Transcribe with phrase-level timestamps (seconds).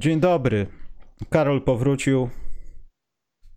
[0.00, 0.66] Dzień dobry.
[1.30, 2.30] Karol powrócił.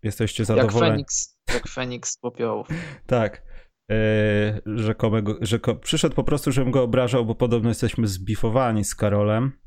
[0.04, 0.82] Jesteście zadowoleni?
[0.82, 2.68] Jak Feniks, jak Feniks z popiołów.
[3.08, 3.44] tak.
[3.90, 5.76] Eee, rzekomego, rzeko...
[5.76, 9.60] Przyszedł po prostu, żebym go obrażał, bo podobno jesteśmy zbifowani z Karolem.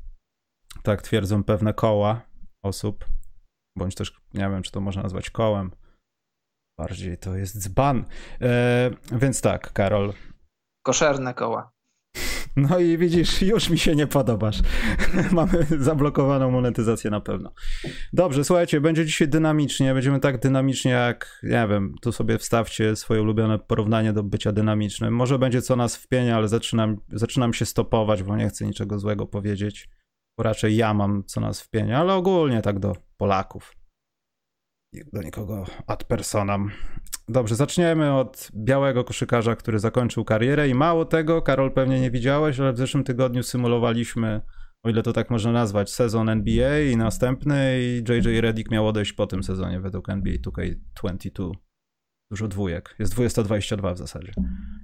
[0.83, 2.21] Tak twierdzą pewne koła
[2.63, 3.05] osób.
[3.77, 5.71] Bądź też, nie wiem, czy to można nazwać kołem.
[6.79, 8.05] Bardziej to jest dzban.
[8.41, 10.13] Eee, więc tak, Karol.
[10.85, 11.76] Koszerne koła.
[12.57, 14.61] No i widzisz, już mi się nie podobasz.
[15.31, 17.51] Mamy zablokowaną monetyzację na pewno.
[18.13, 19.93] Dobrze, słuchajcie, będzie dzisiaj dynamicznie.
[19.93, 25.15] Będziemy tak dynamicznie jak, nie wiem, tu sobie wstawcie swoje ulubione porównanie do bycia dynamicznym.
[25.15, 29.25] Może będzie co nas wpienia, ale zaczynam, zaczynam się stopować, bo nie chcę niczego złego
[29.25, 29.89] powiedzieć.
[30.37, 33.76] Bo raczej ja mam co nas wpienia, ale ogólnie tak do Polaków.
[35.13, 36.71] Do nikogo ad personam.
[37.29, 42.59] Dobrze, zaczniemy od białego koszykarza, który zakończył karierę i mało tego, Karol pewnie nie widziałeś,
[42.59, 44.41] ale w zeszłym tygodniu symulowaliśmy,
[44.83, 49.13] o ile to tak można nazwać, sezon NBA i następny i JJ Redick miał odejść
[49.13, 51.51] po tym sezonie według NBA 2K22.
[52.31, 52.95] Dużo dwójek.
[52.99, 54.33] Jest 222 w zasadzie.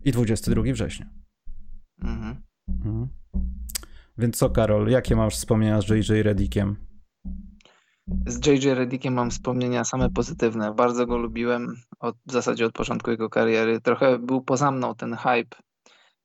[0.06, 1.09] I 22 września.
[2.02, 2.41] Mhm.
[2.69, 3.08] Mhm.
[4.17, 6.75] Więc co, Karol, jakie masz wspomnienia z JJ Redickiem?
[8.26, 10.74] Z JJ Redickiem mam wspomnienia same pozytywne.
[10.74, 13.82] Bardzo go lubiłem od, w zasadzie od początku jego kariery.
[13.82, 15.56] Trochę był poza mną ten hype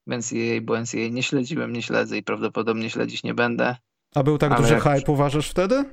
[0.06, 3.76] w NCAA, bo NCAA nie śledziłem, nie śledzę i prawdopodobnie śledzić nie będę.
[4.14, 4.82] A był tak duży jak...
[4.82, 5.84] hype, uważasz wtedy?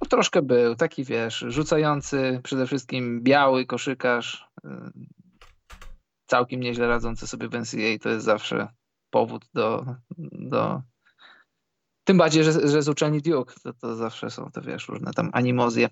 [0.00, 4.68] No, troszkę był, taki wiesz, rzucający, przede wszystkim biały koszykarz, y,
[6.26, 8.68] całkiem nieźle radzący sobie w NCAA, to jest zawsze
[9.10, 9.86] powód do,
[10.32, 10.82] do
[12.08, 15.30] tym bardziej, że, że z uczelni Duke, to, to zawsze są te, wiesz, różne tam
[15.32, 15.88] animozje.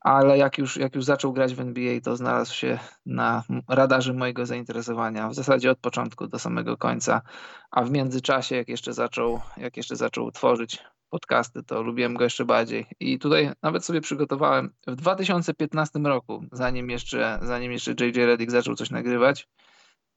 [0.00, 4.46] Ale jak już, jak już zaczął grać w NBA, to znalazł się na radarze mojego
[4.46, 5.28] zainteresowania.
[5.28, 7.22] W zasadzie od początku do samego końca.
[7.70, 10.78] A w międzyczasie, jak jeszcze zaczął, jak jeszcze zaczął tworzyć
[11.10, 12.86] podcasty, to lubiłem go jeszcze bardziej.
[13.00, 18.74] I tutaj nawet sobie przygotowałem w 2015 roku, zanim jeszcze, zanim jeszcze JJ Redick zaczął
[18.74, 19.48] coś nagrywać,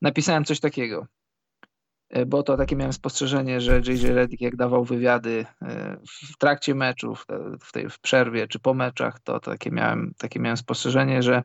[0.02, 1.08] napisałem coś takiego.
[2.12, 5.98] E, bo to takie miałem spostrzeżenie, że JJ Redick jak dawał wywiady e,
[6.34, 7.26] w trakcie meczów,
[7.62, 11.44] w tej w przerwie czy po meczach, to takie miałem, takie miałem spostrzeżenie, że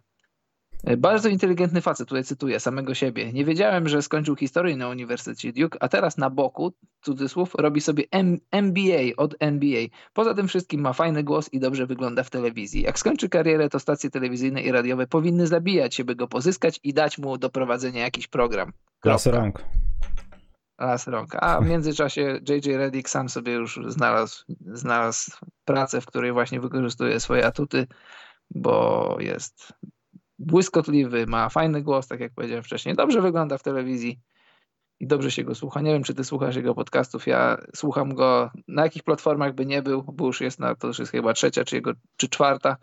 [0.84, 3.32] e, bardzo inteligentny facet, tutaj cytuję samego siebie.
[3.32, 6.72] Nie wiedziałem, że skończył historię na Uniwersytecie Duke, a teraz na boku,
[7.02, 9.86] cudzysłów, robi sobie M MBA od NBA.
[10.12, 12.82] Poza tym wszystkim ma fajny głos i dobrze wygląda w telewizji.
[12.82, 16.94] Jak skończy karierę, to stacje telewizyjne i radiowe powinny zabijać się, by go pozyskać i
[16.94, 18.72] dać mu do prowadzenia jakiś program.
[19.00, 19.64] Klas rąk
[20.78, 21.34] raz rąk.
[21.40, 25.30] A w międzyczasie JJ Reddick sam sobie już znalazł, znalazł
[25.64, 27.86] pracę, w której właśnie wykorzystuje swoje atuty,
[28.50, 29.72] bo jest
[30.38, 34.20] błyskotliwy, ma fajny głos, tak jak powiedziałem wcześniej, dobrze wygląda w telewizji
[35.00, 35.80] i dobrze się go słucha.
[35.80, 39.82] Nie wiem, czy ty słuchasz jego podcastów, ja słucham go na jakich platformach by nie
[39.82, 42.76] był, bo już jest na, to już jest chyba trzecia, czy, jego, czy czwarta,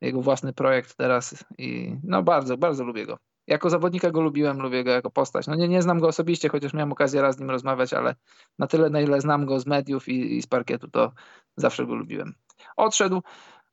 [0.00, 4.84] jego własny projekt teraz i no bardzo, bardzo lubię go jako zawodnika go lubiłem, lubię
[4.84, 5.46] go jako postać.
[5.46, 8.14] No nie, nie znam go osobiście, chociaż miałem okazję raz z nim rozmawiać, ale
[8.58, 11.12] na tyle, na ile znam go z mediów i, i z parkietu, to
[11.56, 12.34] zawsze go lubiłem.
[12.76, 13.22] Odszedł,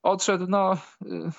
[0.03, 1.31] odszedł, no y,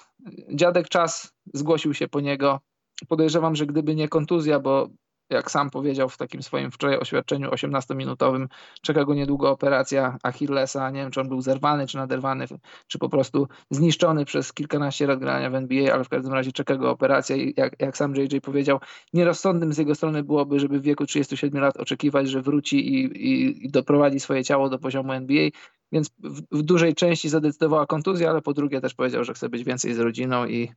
[0.54, 2.60] dziadek czas zgłosił się po niego.
[3.08, 4.88] Podejrzewam, że gdyby nie kontuzja, bo
[5.30, 8.46] jak sam powiedział w takim swoim wczoraj oświadczeniu 18-minutowym,
[8.82, 10.90] czeka go niedługo operacja Achillesa.
[10.90, 12.46] Nie wiem, czy on był zerwany, czy naderwany,
[12.86, 16.76] czy po prostu zniszczony przez kilkanaście lat grania w NBA, ale w każdym razie czeka
[16.76, 18.78] go operacja i jak, jak sam JJ powiedział,
[19.12, 23.66] nierozsądnym z jego strony byłoby, żeby w wieku 37 lat oczekiwać, że wróci i, i,
[23.66, 25.48] i doprowadzi swoje ciało do poziomu NBA,
[25.92, 29.64] więc w, w dużej części zadecydowała kontuzja, ale po drugie też powiedział, że chce być
[29.64, 30.72] więcej z rodziną i,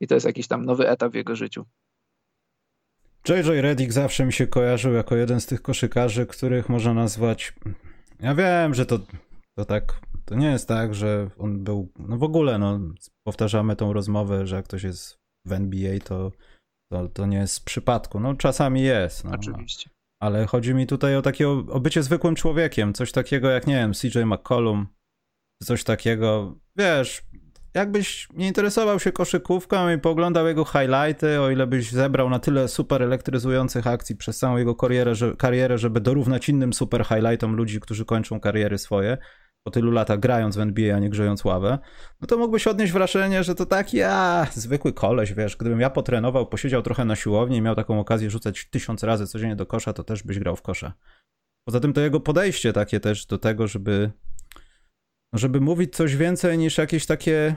[0.00, 1.64] i to jest jakiś tam nowy etap w jego życiu.
[3.28, 7.52] JJ Reddick zawsze mi się kojarzył jako jeden z tych koszykarzy, których można nazwać.
[8.20, 8.98] Ja wiem, że to,
[9.58, 10.00] to tak.
[10.24, 11.92] To nie jest tak, że on był.
[11.98, 12.80] No w ogóle, no,
[13.26, 16.32] powtarzamy tą rozmowę, że jak ktoś jest w NBA, to,
[16.92, 18.20] to, to nie jest z przypadku.
[18.20, 19.24] No czasami jest.
[19.24, 19.90] No, Oczywiście.
[20.22, 22.94] Ale chodzi mi tutaj o takie o, o bycie zwykłym człowiekiem.
[22.94, 24.86] Coś takiego jak, nie wiem, CJ McCollum,
[25.62, 26.56] coś takiego.
[26.76, 27.22] Wiesz,
[27.74, 32.68] jakbyś nie interesował się koszykówką i poglądał jego highlighty, o ile byś zebrał na tyle
[32.68, 37.80] super elektryzujących akcji przez całą jego karierę, że, karierę żeby dorównać innym super highlightom ludzi,
[37.80, 39.18] którzy kończą kariery swoje,
[39.62, 41.78] po tylu latach grając w NBA, a nie grzejąc ławę,
[42.20, 46.46] no to mógłbyś odnieść wrażenie, że to taki, a, zwykły koleś, wiesz, gdybym ja potrenował,
[46.46, 50.04] posiedział trochę na siłowni i miał taką okazję rzucać tysiąc razy codziennie do kosza, to
[50.04, 50.92] też byś grał w kosza.
[51.64, 54.10] Poza tym to jego podejście takie też do tego, żeby
[55.32, 57.56] żeby mówić coś więcej niż jakieś takie.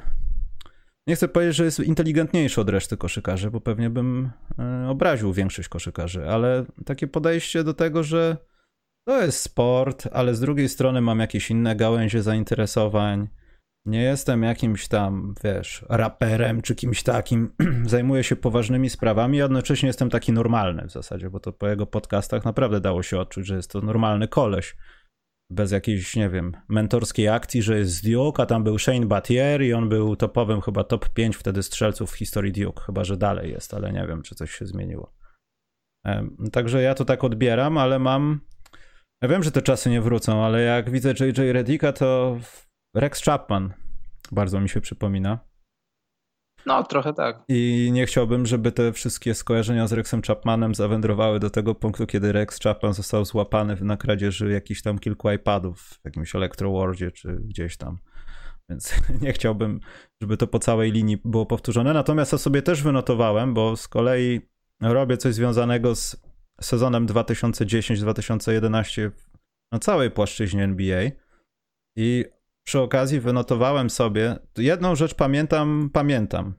[1.07, 4.29] Nie chcę powiedzieć, że jest inteligentniejszy od reszty koszykarzy, bo pewnie bym
[4.59, 8.37] e, obraził większość koszykarzy, ale takie podejście do tego, że
[9.07, 13.27] to jest sport, ale z drugiej strony mam jakieś inne gałęzie zainteresowań.
[13.85, 17.49] Nie jestem jakimś tam, wiesz, raperem czy kimś takim.
[17.85, 21.85] Zajmuję się poważnymi sprawami, a jednocześnie jestem taki normalny w zasadzie, bo to po jego
[21.85, 24.75] podcastach naprawdę dało się odczuć, że jest to normalny koleś.
[25.53, 29.73] Bez jakiejś, nie wiem, mentorskiej akcji, że jest Duke, a tam był Shane Battier i
[29.73, 32.83] on był topowym, chyba top 5 wtedy strzelców w historii Duke.
[32.85, 35.13] Chyba, że dalej jest, ale nie wiem, czy coś się zmieniło.
[36.51, 38.41] Także ja to tak odbieram, ale mam.
[39.21, 42.37] Ja wiem, że te czasy nie wrócą, ale jak widzę JJ Redika, to
[42.95, 43.73] Rex Chapman
[44.31, 45.39] bardzo mi się przypomina.
[46.65, 47.43] No, trochę tak.
[47.47, 52.31] I nie chciałbym, żeby te wszystkie skojarzenia z Rexem Chapmanem zawędrowały do tego punktu, kiedy
[52.31, 57.77] Rex Chapman został złapany na kradzieży jakichś tam kilku iPadów w jakimś Electrowordzie czy gdzieś
[57.77, 57.97] tam.
[58.69, 59.79] Więc nie chciałbym,
[60.21, 61.93] żeby to po całej linii było powtórzone.
[61.93, 64.41] Natomiast to sobie też wynotowałem, bo z kolei
[64.81, 66.15] robię coś związanego z
[66.61, 69.11] sezonem 2010-2011
[69.71, 71.09] na całej płaszczyźnie NBA.
[71.97, 72.25] I
[72.63, 76.53] przy okazji wynotowałem sobie, jedną rzecz pamiętam, pamiętam.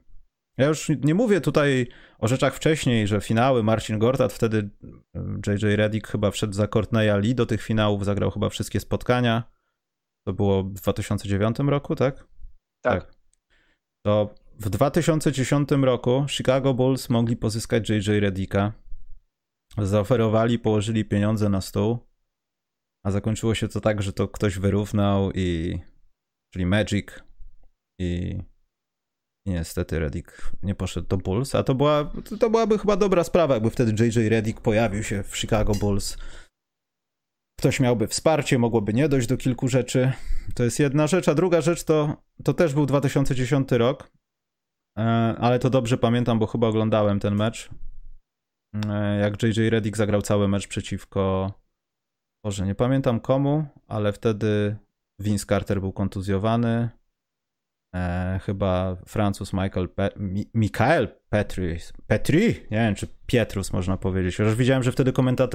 [0.57, 1.87] Ja już nie mówię tutaj
[2.19, 4.69] o rzeczach wcześniej, że finały Marcin Gortat, wtedy
[5.47, 9.43] JJ Redick chyba wszedł za Courtneya Lee do tych finałów, zagrał chyba wszystkie spotkania.
[10.27, 12.27] To było w 2009 roku, tak?
[12.83, 13.03] Tak.
[13.03, 13.13] tak.
[14.05, 18.73] To w 2010 roku Chicago Bulls mogli pozyskać JJ Redicka.
[19.77, 22.07] Zaoferowali, położyli pieniądze na stół,
[23.05, 25.79] a zakończyło się to tak, że to ktoś wyrównał i
[26.55, 27.07] czyli Magic
[27.99, 28.39] i,
[29.47, 33.69] niestety Reddick nie poszedł do Bulls, a to, była, to byłaby chyba dobra sprawa, jakby
[33.69, 36.17] wtedy JJ Reddick pojawił się w Chicago Bulls.
[37.59, 40.11] Ktoś miałby wsparcie, mogłoby nie dojść do kilku rzeczy.
[40.55, 44.11] To jest jedna rzecz, a druga rzecz to, to też był 2010 rok,
[44.97, 45.01] e,
[45.39, 47.69] ale to dobrze pamiętam, bo chyba oglądałem ten mecz.
[48.89, 51.53] E, jak JJ Reddick zagrał cały mecz przeciwko.
[52.45, 54.77] Boże, nie pamiętam komu, ale wtedy
[55.19, 56.89] Vince Carter był kontuzjowany.
[57.95, 61.07] E, chyba Francuz Michael Pe Mi Michael
[62.07, 64.39] Petri, nie wiem czy Pietrus można powiedzieć.
[64.39, 65.13] Już widziałem, że wtedy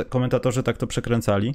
[0.08, 1.54] komentatorzy tak to przekręcali.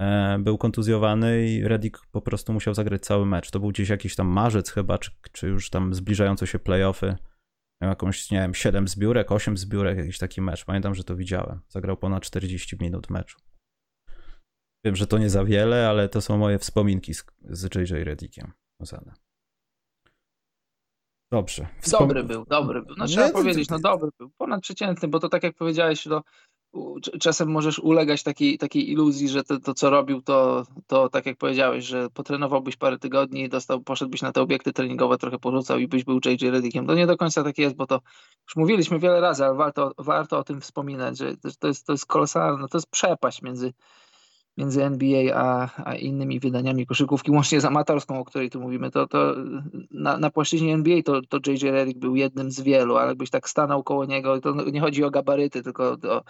[0.00, 3.50] E, był kontuzjowany i Reddick po prostu musiał zagrać cały mecz.
[3.50, 7.16] To był gdzieś jakiś tam marzec chyba, czy, czy już tam zbliżające się playoffy.
[7.82, 10.64] Miał jakąś, nie wiem, 7 zbiórek, 8 zbiórek, jakiś taki mecz.
[10.64, 11.60] Pamiętam, że to widziałem.
[11.68, 13.38] Zagrał ponad 40 minut meczu.
[14.84, 18.52] Wiem, że to nie za wiele, ale to są moje wspominki z, z JJ Reddickiem
[18.80, 19.14] związane.
[21.32, 21.66] Dobrze.
[21.80, 22.08] Wspom...
[22.08, 22.96] Dobry był, dobry był.
[22.98, 24.30] No trzeba nie, powiedzieć, no dobry był.
[24.38, 26.22] Ponadprzeciętny, bo to tak jak powiedziałeś, no,
[27.20, 31.36] czasem możesz ulegać takiej, takiej iluzji, że to, to co robił, to, to tak jak
[31.36, 36.04] powiedziałeś, że potrenowałbyś parę tygodni, dostał, poszedłbyś na te obiekty treningowe, trochę porzucał i byś
[36.04, 36.86] był JJ Reddickiem.
[36.86, 38.00] To nie do końca tak jest, bo to
[38.48, 42.06] już mówiliśmy wiele razy, ale warto, warto o tym wspominać, że to jest, to jest
[42.06, 43.72] kolosalne, to jest przepaść między
[44.56, 49.06] między NBA a, a innymi wydaniami koszykówki, łącznie z amatorską, o której tu mówimy, to,
[49.06, 49.34] to
[49.90, 53.48] na, na płaszczyźnie NBA to, to JJ Redick był jednym z wielu, ale jakbyś tak
[53.48, 56.22] stanął koło niego, to nie chodzi o gabaryty, tylko o,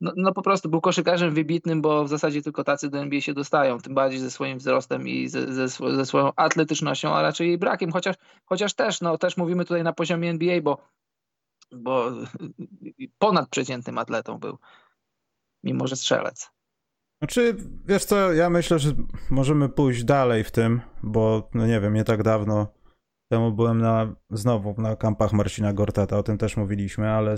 [0.00, 3.34] no, no, po prostu był koszykarzem wybitnym, bo w zasadzie tylko tacy do NBA się
[3.34, 7.58] dostają, tym bardziej ze swoim wzrostem i ze, ze, ze swoją atletycznością, a raczej jej
[7.58, 10.78] brakiem, chociaż, chociaż też, no też mówimy tutaj na poziomie NBA, bo,
[11.72, 12.10] bo
[13.18, 14.58] ponadprzeciętnym atletą był,
[15.62, 16.53] mimo że strzelec.
[17.24, 18.92] Znaczy, wiesz co, ja myślę, że
[19.30, 22.66] możemy pójść dalej w tym, bo no nie wiem, nie tak dawno
[23.32, 27.36] temu byłem na, znowu na kampach Marcina Gortata, o tym też mówiliśmy, ale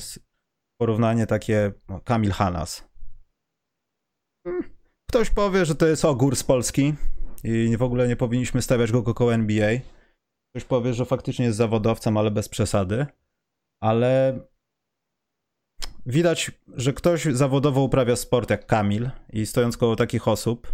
[0.81, 2.89] porównanie takie no, Kamil Hanas.
[4.47, 4.63] Hmm,
[5.11, 6.95] ktoś powie, że to jest ogór z Polski
[7.45, 9.71] i w ogóle nie powinniśmy stawiać go koło NBA.
[10.55, 13.07] Ktoś powie, że faktycznie jest zawodowcem, ale bez przesady.
[13.83, 14.41] Ale
[16.07, 20.73] widać, że ktoś zawodowo uprawia sport jak Kamil i stojąc koło takich osób,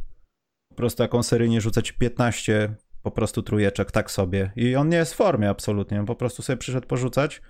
[0.68, 5.12] po prostu jaką seryjnie rzucać 15 po prostu trujeczek tak sobie i on nie jest
[5.12, 7.42] w formie absolutnie, on po prostu sobie przyszedł porzucać.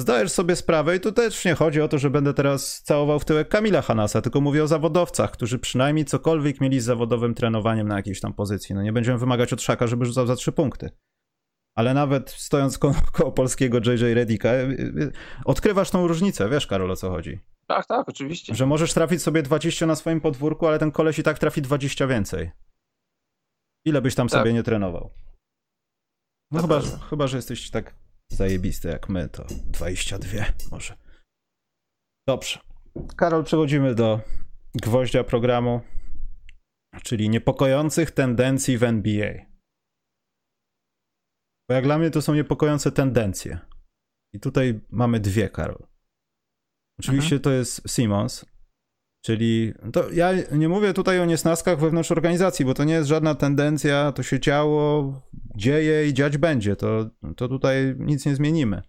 [0.00, 3.24] Zdajesz sobie sprawę i tu też nie chodzi o to, że będę teraz całował w
[3.24, 7.96] tyłek Kamila Hanasa, tylko mówię o zawodowcach, którzy przynajmniej cokolwiek mieli z zawodowym trenowaniem na
[7.96, 8.74] jakiejś tam pozycji.
[8.74, 10.90] No nie będziemy wymagać od Szaka, żeby rzucał za trzy punkty
[11.78, 15.12] ale nawet stojąc ko koło polskiego JJ Redika, y, y,
[15.44, 17.40] odkrywasz tą różnicę, wiesz Karol o co chodzi.
[17.66, 18.54] Tak, tak, oczywiście.
[18.54, 22.06] Że możesz trafić sobie 20 na swoim podwórku, ale ten koleś i tak trafi 20
[22.06, 22.50] więcej.
[23.84, 24.40] Ile byś tam tak.
[24.40, 25.10] sobie nie trenował.
[26.50, 27.94] No chyba, że, chyba, że jesteś tak
[28.32, 30.96] zajebisty jak my, to 22 może.
[32.28, 32.58] Dobrze.
[33.16, 34.20] Karol, przechodzimy do
[34.74, 35.80] gwoździa programu,
[37.02, 39.48] czyli niepokojących tendencji w NBA.
[41.68, 43.58] Bo jak dla mnie to są niepokojące tendencje.
[44.32, 45.86] I tutaj mamy dwie, Karol.
[46.98, 47.42] Oczywiście Aha.
[47.42, 48.44] To jest Simons,
[49.24, 53.34] Czyli to ja nie mówię tutaj o niesnaskach wewnątrz organizacji, bo to nie jest żadna
[53.34, 55.12] tendencja, to się działo,
[55.56, 56.76] dzieje i dziać będzie.
[56.76, 58.82] To, to tutaj nic nie zmienimy.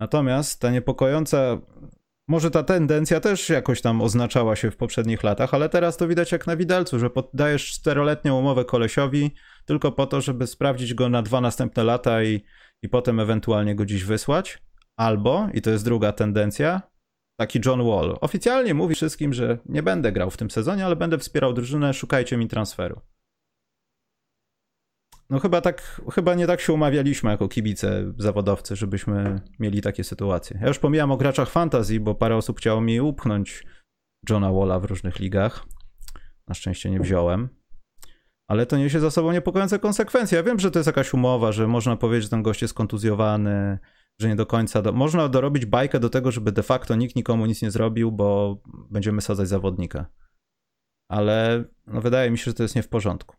[0.00, 1.60] Natomiast ta niepokojąca,
[2.28, 6.32] może ta tendencja też jakoś tam oznaczała się w poprzednich latach, ale teraz to widać
[6.32, 9.30] jak na widelcu, że dajesz czteroletnią umowę kolesiowi
[9.64, 12.44] tylko po to, żeby sprawdzić go na dwa następne lata i,
[12.82, 14.62] i potem ewentualnie go dziś wysłać.
[14.96, 16.82] Albo, i to jest druga tendencja,
[17.36, 18.16] taki John Wall.
[18.20, 22.36] Oficjalnie mówi wszystkim, że nie będę grał w tym sezonie, ale będę wspierał drużynę, szukajcie
[22.36, 23.00] mi transferu.
[25.30, 30.58] No chyba tak, chyba nie tak się umawialiśmy jako kibice, zawodowcy, żebyśmy mieli takie sytuacje.
[30.60, 33.64] Ja już pomijam o graczach fantasy, bo parę osób chciało mi upchnąć
[34.30, 35.66] Johna Walla w różnych ligach.
[36.48, 37.48] Na szczęście nie wziąłem.
[38.46, 40.36] Ale to niesie za sobą niepokojące konsekwencje.
[40.36, 43.78] Ja wiem, że to jest jakaś umowa, że można powiedzieć, że ten gość jest kontuzjowany,
[44.20, 44.82] że nie do końca.
[44.82, 44.92] Do...
[44.92, 48.58] Można dorobić bajkę do tego, żeby de facto nikt nikomu nic nie zrobił, bo
[48.90, 50.06] będziemy sadzać zawodnika.
[51.08, 53.36] Ale no, wydaje mi się, że to jest nie w porządku.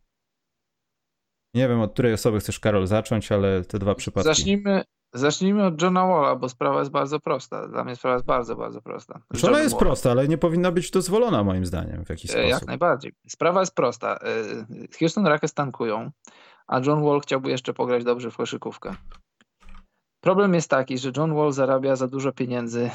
[1.56, 4.28] Nie wiem, od której osoby chcesz, Karol, zacząć, ale te dwa przypadki.
[4.28, 4.84] Zacznijmy,
[5.14, 7.68] zacznijmy od Johna Walla, bo sprawa jest bardzo prosta.
[7.68, 9.22] Dla mnie sprawa jest bardzo, bardzo prosta.
[9.32, 12.50] Znaczy ona jest prosta, ale nie powinna być dozwolona moim zdaniem w jakiś e, sposób.
[12.50, 13.14] Jak najbardziej.
[13.28, 14.18] Sprawa jest prosta.
[14.18, 16.12] E, Houston Rockets tankują,
[16.68, 18.96] a John Wall chciałby jeszcze pograć dobrze w koszykówkę.
[20.22, 22.90] Problem jest taki, że John Wall zarabia za dużo pieniędzy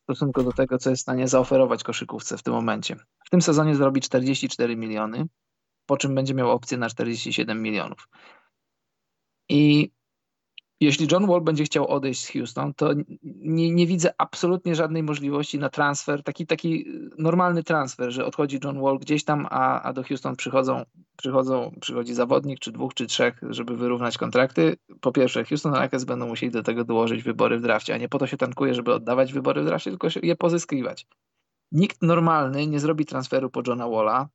[0.00, 2.96] w stosunku do tego, co jest w stanie zaoferować koszykówce w tym momencie.
[3.26, 5.26] W tym sezonie zrobi 44 miliony,
[5.86, 8.08] po czym będzie miał opcję na 47 milionów.
[9.48, 9.90] I
[10.82, 12.90] jeśli John Wall będzie chciał odejść z Houston, to
[13.22, 16.86] nie, nie, widzę absolutnie żadnej możliwości na transfer, taki, taki
[17.18, 20.84] normalny transfer, że odchodzi John Wall gdzieś tam, a, a do Houston przychodzą,
[21.16, 24.76] przychodzą, przychodzi zawodnik, czy dwóch, czy trzech, żeby wyrównać kontrakty.
[25.00, 28.18] Po pierwsze, Houston Rockets będą musieli do tego dołożyć wybory w drafcie, a nie po
[28.18, 31.06] to się tankuje, żeby oddawać wybory w drafcie, tylko je pozyskiwać.
[31.72, 34.28] Nikt normalny nie zrobi transferu po Johna Walla,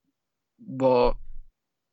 [0.60, 1.16] bo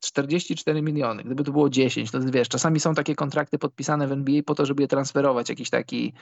[0.07, 1.25] 44 miliony.
[1.25, 4.67] Gdyby to było 10, to wiesz, czasami są takie kontrakty podpisane w NBA po to,
[4.67, 5.49] żeby je transferować.
[5.49, 6.13] Jakiś taki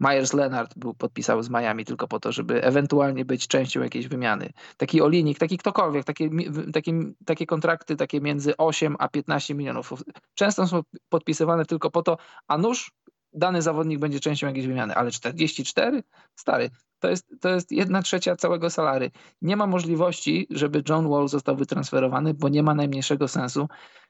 [0.00, 4.52] Myers Leonard był podpisał z Miami tylko po to, żeby ewentualnie być częścią jakiejś wymiany.
[4.76, 6.30] Taki Olinik, taki ktokolwiek, takie,
[6.72, 6.92] takie,
[7.26, 9.92] takie kontrakty takie między 8 a 15 milionów.
[10.34, 12.16] Często są podpisywane tylko po to,
[12.48, 12.92] a nuż
[13.32, 16.02] dany zawodnik będzie częścią jakiejś wymiany, ale 44?
[16.34, 19.10] Stary, to jest, to jest jedna trzecia całego salary.
[19.42, 23.68] Nie ma możliwości, żeby John Wall został wytransferowany, bo nie ma najmniejszego sensu,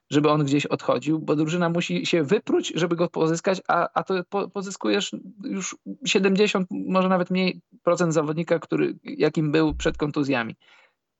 [0.09, 4.23] żeby on gdzieś odchodził, bo drużyna musi się wypróć, żeby go pozyskać, a, a to
[4.29, 10.55] po, pozyskujesz już 70, może nawet mniej procent zawodnika, który, jakim był przed kontuzjami.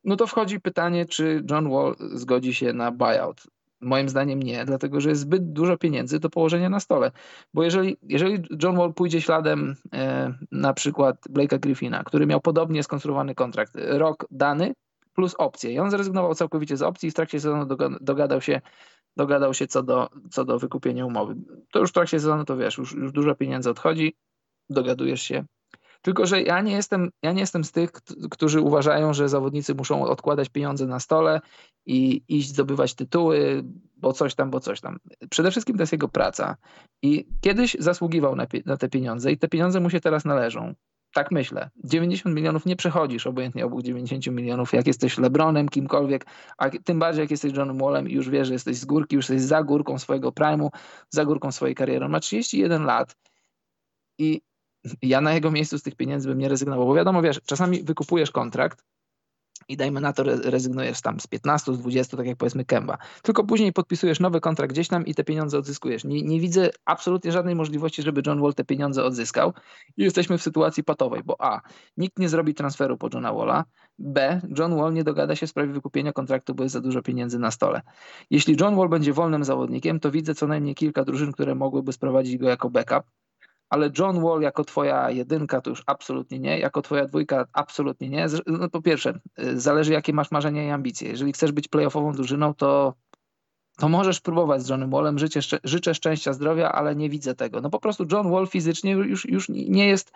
[0.03, 3.43] No to wchodzi pytanie, czy John Wall zgodzi się na buyout.
[3.81, 7.11] Moim zdaniem nie, dlatego że jest zbyt dużo pieniędzy do położenia na stole.
[7.53, 12.83] Bo jeżeli, jeżeli John Wall pójdzie śladem e, na przykład Blake'a Griffina, który miał podobnie
[12.83, 14.73] skonstruowany kontrakt, rok dany
[15.13, 18.61] plus opcje i on zrezygnował całkowicie z opcji i w trakcie sezonu dogadał się,
[19.17, 21.35] dogadał się co, do, co do wykupienia umowy.
[21.71, 24.15] To już w trakcie sezonu to wiesz, już, już dużo pieniędzy odchodzi,
[24.69, 25.45] dogadujesz się,
[26.01, 27.91] tylko, że ja nie jestem, ja nie jestem z tych,
[28.31, 31.41] którzy uważają, że zawodnicy muszą odkładać pieniądze na stole
[31.85, 33.63] i iść zdobywać tytuły,
[33.97, 34.97] bo coś tam, bo coś tam.
[35.29, 36.55] Przede wszystkim to jest jego praca.
[37.01, 40.73] I kiedyś zasługiwał na, na te pieniądze i te pieniądze mu się teraz należą.
[41.13, 41.69] Tak myślę.
[41.83, 46.25] 90 milionów nie przechodzisz obojętnie obok 90 milionów, jak jesteś Lebronem, kimkolwiek,
[46.57, 49.29] a tym bardziej jak jesteś Johnem Wallem i już wiesz, że jesteś z górki, już
[49.29, 50.69] jesteś za górką swojego prime'u,
[51.09, 52.05] za górką swojej kariery.
[52.05, 53.15] On ma 31 lat
[54.19, 54.41] i
[55.01, 58.31] ja na jego miejscu z tych pieniędzy bym nie rezygnował, bo wiadomo, wiesz, czasami wykupujesz
[58.31, 58.83] kontrakt
[59.69, 62.97] i dajmy na to, rezygnujesz tam z 15, z 20, tak jak powiedzmy Kemba.
[63.21, 66.03] Tylko później podpisujesz nowy kontrakt gdzieś tam i te pieniądze odzyskujesz.
[66.03, 69.53] Nie, nie widzę absolutnie żadnej możliwości, żeby John Wall te pieniądze odzyskał
[69.97, 71.61] i jesteśmy w sytuacji patowej, bo A,
[71.97, 73.65] nikt nie zrobi transferu po Johna Walla,
[73.99, 77.39] B, John Wall nie dogada się w sprawie wykupienia kontraktu, bo jest za dużo pieniędzy
[77.39, 77.81] na stole.
[78.29, 82.37] Jeśli John Wall będzie wolnym zawodnikiem, to widzę co najmniej kilka drużyn, które mogłyby sprowadzić
[82.37, 83.03] go jako backup
[83.69, 88.25] ale John Wall jako twoja jedynka to już absolutnie nie, jako twoja dwójka absolutnie nie.
[88.47, 91.09] No po pierwsze, y, zależy jakie masz marzenia i ambicje.
[91.09, 92.93] Jeżeli chcesz być playoffową drużyną, to
[93.79, 95.19] to możesz próbować z Johnem Wallem.
[95.19, 97.61] Życzę, życzę szczęścia, zdrowia, ale nie widzę tego.
[97.61, 100.11] No po prostu John Wall fizycznie już, już nie, jest,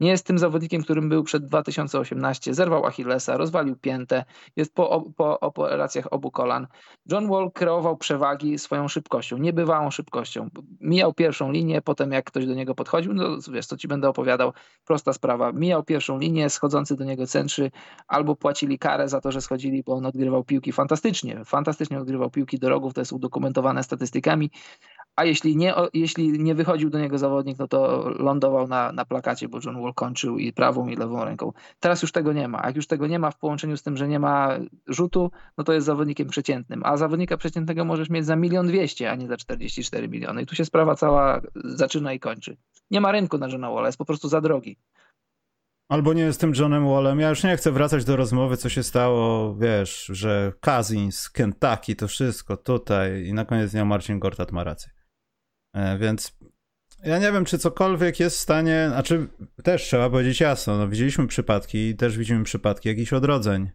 [0.00, 2.54] nie jest tym zawodnikiem, którym był przed 2018.
[2.54, 4.24] Zerwał Achillesa, rozwalił piętę,
[4.56, 6.66] jest po, po operacjach obu kolan.
[7.10, 10.48] John Wall kreował przewagi swoją szybkością, niebywałą szybkością.
[10.84, 14.52] Mijał pierwszą linię, potem jak ktoś do niego podchodził, no wiesz, co ci będę opowiadał,
[14.84, 15.52] prosta sprawa.
[15.52, 17.70] Mijał pierwszą linię, schodzący do niego centrzy
[18.08, 21.44] albo płacili karę za to, że schodzili, bo on odgrywał piłki fantastycznie.
[21.44, 24.50] Fantastycznie odgrywał piłki do rogów, to jest udokumentowane statystykami,
[25.16, 29.48] a jeśli nie, jeśli nie wychodził do niego zawodnik, no to lądował na, na plakacie,
[29.48, 31.52] bo John Wall kończył i prawą i lewą ręką.
[31.80, 32.62] Teraz już tego nie ma.
[32.66, 35.72] Jak już tego nie ma w połączeniu z tym, że nie ma rzutu, no to
[35.72, 36.82] jest zawodnikiem przeciętnym.
[36.84, 40.42] A zawodnika przeciętnego możesz mieć za milion dwieście, a nie za 44 miliony.
[40.42, 42.56] I tu się sprawa cała zaczyna i kończy.
[42.90, 44.76] Nie ma rynku na Johna Walla, jest po prostu za drogi.
[45.88, 47.20] Albo nie jestem Johnem Wallem.
[47.20, 52.08] Ja już nie chcę wracać do rozmowy, co się stało, wiesz, że Cousins, Kentucky, to
[52.08, 54.93] wszystko tutaj i na koniec dnia Marcin Gortat ma rację.
[55.74, 56.38] E, więc
[57.04, 59.28] ja nie wiem, czy cokolwiek jest w stanie, znaczy
[59.62, 63.70] też trzeba powiedzieć jasno, no widzieliśmy przypadki i też widzimy przypadki jakichś odrodzeń,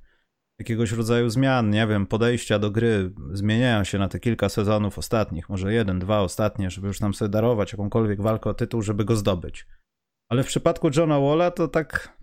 [0.60, 5.50] jakiegoś rodzaju zmian, nie wiem, podejścia do gry zmieniają się na te kilka sezonów ostatnich,
[5.50, 9.16] może jeden, dwa ostatnie, żeby już nam sobie darować jakąkolwiek walkę o tytuł, żeby go
[9.16, 9.68] zdobyć.
[10.30, 12.20] Ale w przypadku Johna Walla to tak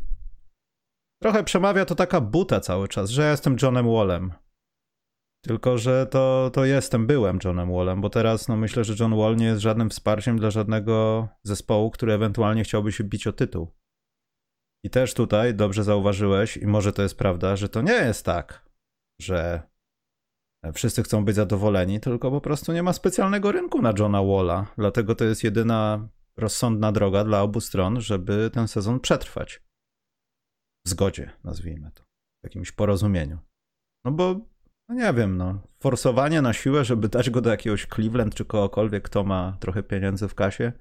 [1.23, 4.33] trochę przemawia to taka buta cały czas, że ja jestem Johnem Wallem.
[5.47, 9.37] Tylko, że to, to jestem, byłem Johnem Wallem, bo teraz no myślę, że John Wall
[9.37, 13.73] nie jest żadnym wsparciem dla żadnego zespołu, który ewentualnie chciałby się bić o tytuł.
[14.85, 18.71] I też tutaj dobrze zauważyłeś, i może to jest prawda, że to nie jest tak,
[19.21, 19.63] że
[20.75, 24.67] wszyscy chcą być zadowoleni, tylko po prostu nie ma specjalnego rynku na Johna Walla.
[24.79, 29.63] Dlatego to jest jedyna rozsądna droga dla obu stron, żeby ten sezon przetrwać.
[30.87, 32.03] W zgodzie, nazwijmy to.
[32.43, 33.39] W jakimś porozumieniu.
[34.05, 34.41] No bo
[34.89, 35.59] no nie wiem, no.
[35.81, 40.29] Forsowanie na siłę, żeby dać go do jakiegoś Cleveland czy kogokolwiek, kto ma trochę pieniędzy
[40.29, 40.73] w kasie.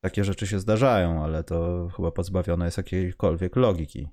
[0.00, 4.08] Takie rzeczy się zdarzają, ale to chyba pozbawione jest jakiejkolwiek logiki.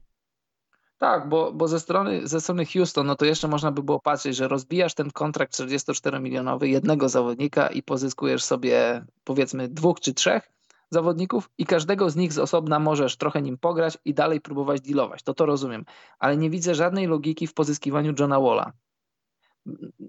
[0.97, 4.35] Tak, bo, bo ze, strony, ze strony Houston, no to jeszcze można by było patrzeć,
[4.35, 10.54] że rozbijasz ten kontrakt 44-milionowy jednego zawodnika i pozyskujesz sobie powiedzmy dwóch czy trzech
[10.95, 15.23] zawodników i każdego z nich z osobna możesz trochę nim pograć i dalej próbować dealować.
[15.23, 15.85] To to rozumiem,
[16.19, 18.71] ale nie widzę żadnej logiki w pozyskiwaniu Johna Walla.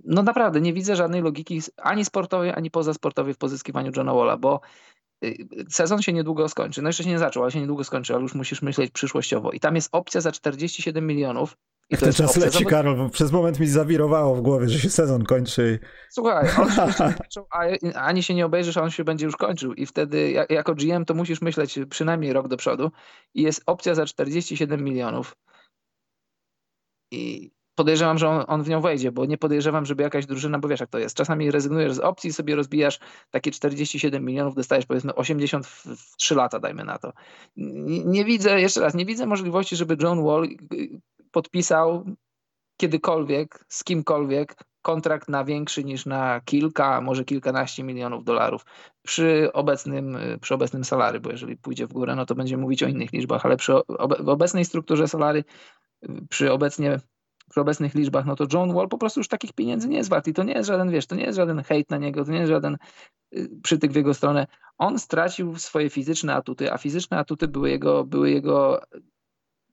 [0.05, 4.61] No naprawdę, nie widzę żadnej logiki ani sportowej, ani pozasportowej w pozyskiwaniu Johna Walla, bo
[5.25, 6.83] y, sezon się niedługo skończy.
[6.83, 9.51] No jeszcze się nie zaczął, ale się niedługo skończy, ale już musisz myśleć przyszłościowo.
[9.53, 11.57] I tam jest opcja za 47 milionów
[11.91, 12.71] i ten czas leci, zawod...
[12.71, 15.79] Karol, bo przez moment mi zawirowało w głowie, że się sezon kończy.
[16.11, 17.43] Słuchaj, on się
[17.95, 21.15] ani się nie obejrzysz, a on się będzie już kończył i wtedy jako GM to
[21.15, 22.91] musisz myśleć przynajmniej rok do przodu
[23.35, 25.37] i jest opcja za 47 milionów
[27.11, 30.69] i podejrzewam, że on, on, w nią wejdzie, bo nie podejrzewam, żeby jakaś drużyna, bo
[30.69, 32.99] wiesz jak to jest, czasami rezygnujesz z opcji, sobie rozbijasz
[33.31, 37.13] takie 47 milionów, dostajesz powiedzmy 80 w 3 lata, dajmy na to.
[37.57, 40.49] Nie, nie widzę, jeszcze raz, nie widzę możliwości, żeby John Wall
[41.31, 42.05] podpisał
[42.77, 48.65] kiedykolwiek z kimkolwiek kontrakt na większy niż na kilka, może kilkanaście milionów dolarów
[49.03, 52.87] przy obecnym, przy obecnym salary, bo jeżeli pójdzie w górę, no to będziemy mówić o
[52.87, 53.73] innych liczbach, ale przy
[54.21, 55.45] w obecnej strukturze salary,
[56.29, 57.01] przy obecnie
[57.51, 60.29] przy obecnych liczbach, no to John Wall po prostu już takich pieniędzy nie jest wart
[60.29, 62.39] i to nie jest żaden, wiesz, to nie jest żaden hejt na niego, to nie
[62.39, 62.77] jest żaden
[63.37, 64.47] y, przytyk w jego stronę.
[64.79, 68.81] On stracił swoje fizyczne atuty, a fizyczne atuty były jego, były jego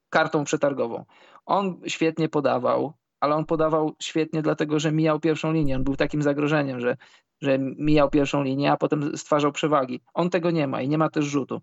[0.10, 1.06] kartą przetargową.
[1.46, 5.76] On świetnie podawał, ale on podawał świetnie dlatego, że mijał pierwszą linię.
[5.76, 6.98] On był takim zagrożeniem, że,
[7.42, 10.02] że mijał pierwszą linię, a potem stwarzał przewagi.
[10.14, 11.62] On tego nie ma i nie ma też rzutu.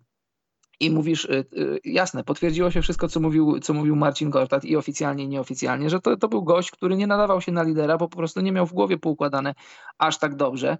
[0.81, 4.77] I mówisz, y, y, jasne, potwierdziło się wszystko, co mówił, co mówił Marcin Gortat i
[4.77, 8.09] oficjalnie, i nieoficjalnie, że to, to był gość, który nie nadawał się na lidera, bo
[8.09, 9.55] po prostu nie miał w głowie poukładane
[9.99, 10.79] aż tak dobrze.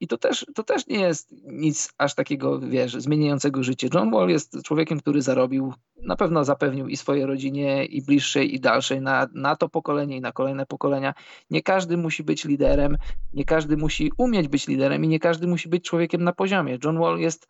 [0.00, 3.88] I to też, to też nie jest nic aż takiego, wiesz, zmieniającego życie.
[3.94, 8.60] John Wall jest człowiekiem, który zarobił, na pewno zapewnił i swojej rodzinie, i bliższej, i
[8.60, 11.14] dalszej, na, na to pokolenie i na kolejne pokolenia.
[11.50, 12.96] Nie każdy musi być liderem,
[13.32, 16.78] nie każdy musi umieć być liderem i nie każdy musi być człowiekiem na poziomie.
[16.84, 17.48] John Wall jest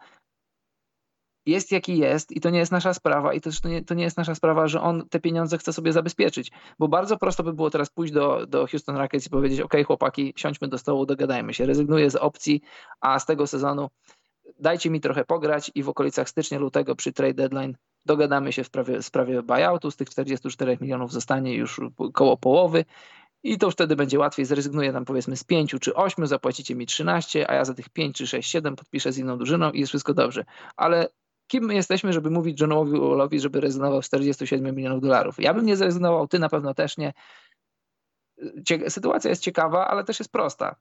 [1.51, 4.17] jest jaki jest i to nie jest nasza sprawa i to nie, to nie jest
[4.17, 7.91] nasza sprawa, że on te pieniądze chce sobie zabezpieczyć, bo bardzo prosto by było teraz
[7.91, 12.11] pójść do, do Houston Rockets i powiedzieć, ok chłopaki, siądźmy do stołu, dogadajmy się, rezygnuję
[12.11, 12.61] z opcji,
[13.01, 13.89] a z tego sezonu
[14.59, 18.67] dajcie mi trochę pograć i w okolicach stycznia, lutego przy trade deadline dogadamy się w
[18.67, 21.81] sprawie, w sprawie buyoutu, z tych 44 milionów zostanie już
[22.13, 22.85] koło połowy
[23.43, 27.51] i to wtedy będzie łatwiej, zrezygnuję tam powiedzmy z 5 czy 8, zapłacicie mi 13,
[27.51, 30.15] a ja za tych 5 czy 6, 7 podpiszę z inną drużyną i jest wszystko
[30.15, 30.45] dobrze.
[30.77, 31.09] Ale
[31.51, 35.35] kim my jesteśmy, żeby mówić Johnowi Wallowi, żeby rezygnował z 47 milionów dolarów.
[35.39, 37.13] Ja bym nie zrezygnował, ty na pewno też nie.
[38.89, 40.77] Sytuacja jest ciekawa, ale też jest prosta.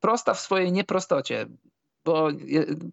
[0.00, 1.46] Prosta w swojej nieprostocie,
[2.04, 2.28] bo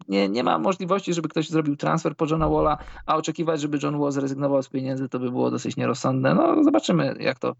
[0.08, 3.98] nie, nie ma możliwości, żeby ktoś zrobił transfer po Johna Walla, a oczekiwać, żeby John
[3.98, 6.34] Wall zrezygnował z pieniędzy, to by było dosyć nierozsądne.
[6.34, 7.54] No zobaczymy, jak to,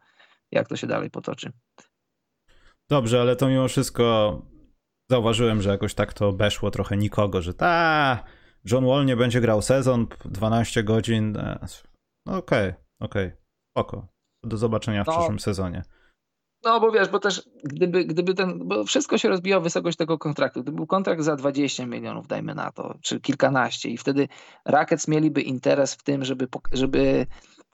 [0.51, 1.53] jak to się dalej potoczy.
[2.89, 4.43] Dobrze, ale to mimo wszystko
[5.11, 8.25] zauważyłem, że jakoś tak to obeszło trochę nikogo, że ta
[8.65, 11.37] John Wall nie będzie grał sezon, 12 godzin.
[11.37, 11.67] E,
[12.27, 13.39] no okej, okay, okej, okay,
[13.77, 14.07] spoko.
[14.43, 15.83] Do zobaczenia w no, przyszłym sezonie.
[16.65, 20.19] No bo wiesz, bo też gdyby, gdyby ten, bo wszystko się rozbija o wysokość tego
[20.19, 20.63] kontraktu.
[20.63, 24.29] Gdyby był kontrakt za 20 milionów, dajmy na to, czy kilkanaście i wtedy
[24.65, 27.27] Rackets mieliby interes w tym, żeby, żeby,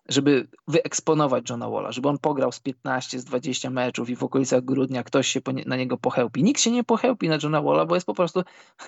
[0.08, 4.64] żeby wyeksponować Johna Walla, żeby on pograł z 15, z 20 meczów i w okolicach
[4.64, 6.42] grudnia ktoś się na niego pochełpi.
[6.42, 8.42] Nikt się nie pochełpi na Johna Walla, bo jest po prostu,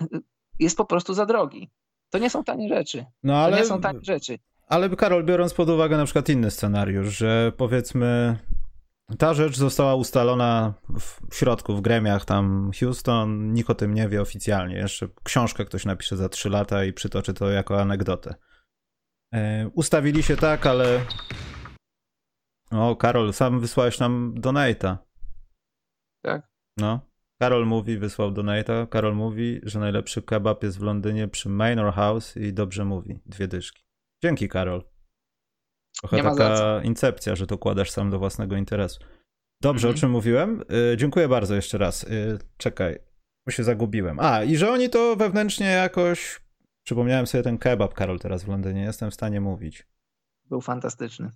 [0.58, 1.70] jest po prostu za drogi.
[2.10, 3.04] To nie są tanie rzeczy.
[3.22, 3.56] No ale...
[3.56, 4.38] To nie są tanie rzeczy.
[4.68, 8.38] Ale Karol, biorąc pod uwagę na przykład inny scenariusz, że powiedzmy
[9.18, 10.74] ta rzecz została ustalona
[11.30, 14.76] w środku, w gremiach tam Houston, nikt o tym nie wie oficjalnie.
[14.76, 18.34] Jeszcze książkę ktoś napisze za 3 lata i przytoczy to jako anegdotę.
[19.34, 21.00] E, ustawili się tak, ale...
[22.70, 24.98] O, Karol, sam wysłałeś nam donata.
[26.24, 26.48] Tak?
[26.76, 27.00] No.
[27.40, 28.86] Karol mówi, wysłał donata.
[28.86, 33.20] Karol mówi, że najlepszy kebab jest w Londynie przy Manor House i dobrze mówi.
[33.26, 33.82] Dwie dyszki.
[34.22, 34.84] Dzięki, Karol.
[36.00, 39.04] Trochę taka incepcja, że to kładasz sam do własnego interesu.
[39.62, 39.96] Dobrze, mhm.
[39.96, 40.64] o czym mówiłem?
[40.90, 42.02] Yy, dziękuję bardzo jeszcze raz.
[42.02, 42.98] Yy, czekaj,
[43.46, 44.20] bo się zagubiłem.
[44.20, 46.43] A, i że oni to wewnętrznie jakoś.
[46.84, 48.82] Przypomniałem sobie ten kebab, Karol, teraz w Londynie.
[48.82, 49.86] Jestem w stanie mówić.
[50.44, 51.30] Był fantastyczny.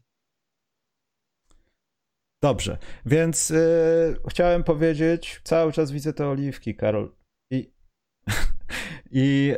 [2.42, 7.16] Dobrze, więc yy, chciałem powiedzieć, cały czas widzę te oliwki, Karol.
[7.50, 7.72] I,
[9.10, 9.54] I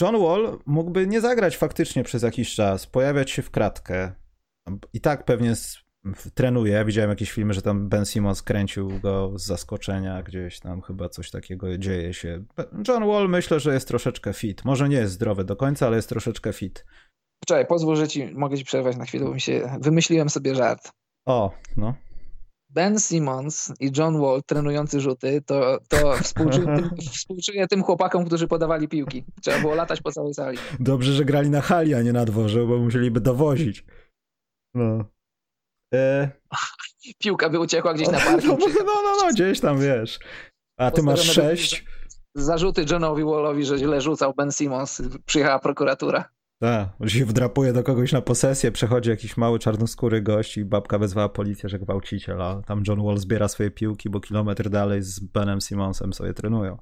[0.00, 4.12] John Wall mógłby nie zagrać faktycznie przez jakiś czas, pojawiać się w kratkę.
[4.92, 5.83] I tak pewnie z,
[6.34, 6.84] trenuje.
[6.84, 11.30] Widziałem jakieś filmy, że tam Ben Simmons kręcił go z zaskoczenia, gdzieś tam chyba coś
[11.30, 12.44] takiego dzieje się.
[12.88, 14.64] John Wall myślę, że jest troszeczkę fit.
[14.64, 16.84] Może nie jest zdrowy do końca, ale jest troszeczkę fit.
[17.46, 20.92] Czekaj, pozwól, że ci mogę ci przerwać na chwilę, bo mi się wymyśliłem sobie żart.
[21.26, 21.94] O, no.
[22.70, 28.48] Ben Simmons i John Wall trenujący rzuty, to, to współczuję, tym, współczuję tym chłopakom, którzy
[28.48, 29.24] podawali piłki.
[29.42, 30.58] Trzeba było latać po całej sali.
[30.80, 33.84] Dobrze, że grali na hali, a nie na dworze, bo musieliby dowozić.
[34.74, 35.04] No.
[35.94, 36.30] E...
[37.18, 38.60] Piłka by uciekła gdzieś na parking.
[38.60, 40.18] No, no, no, no, gdzieś tam, wiesz.
[40.78, 41.84] A ty masz sześć.
[42.34, 45.02] Zarzuty Johnowi Wallowi, że źle rzucał Ben Simmons.
[45.26, 46.28] Przyjechała prokuratura.
[46.60, 50.98] Tak, że się wdrapuje do kogoś na posesję, przechodzi jakiś mały czarnoskóry gość i babka
[50.98, 55.20] wezwała policję, że gwałciciel, a tam John Wall zbiera swoje piłki, bo kilometr dalej z
[55.20, 56.78] Benem Simmonsem sobie trenują.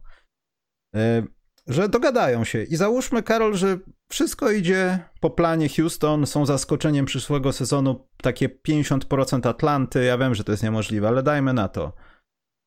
[1.68, 3.78] Że dogadają się i załóżmy, Karol, że
[4.10, 10.44] wszystko idzie po planie Houston, są zaskoczeniem przyszłego sezonu takie 50% Atlanty, ja wiem, że
[10.44, 11.92] to jest niemożliwe, ale dajmy na to.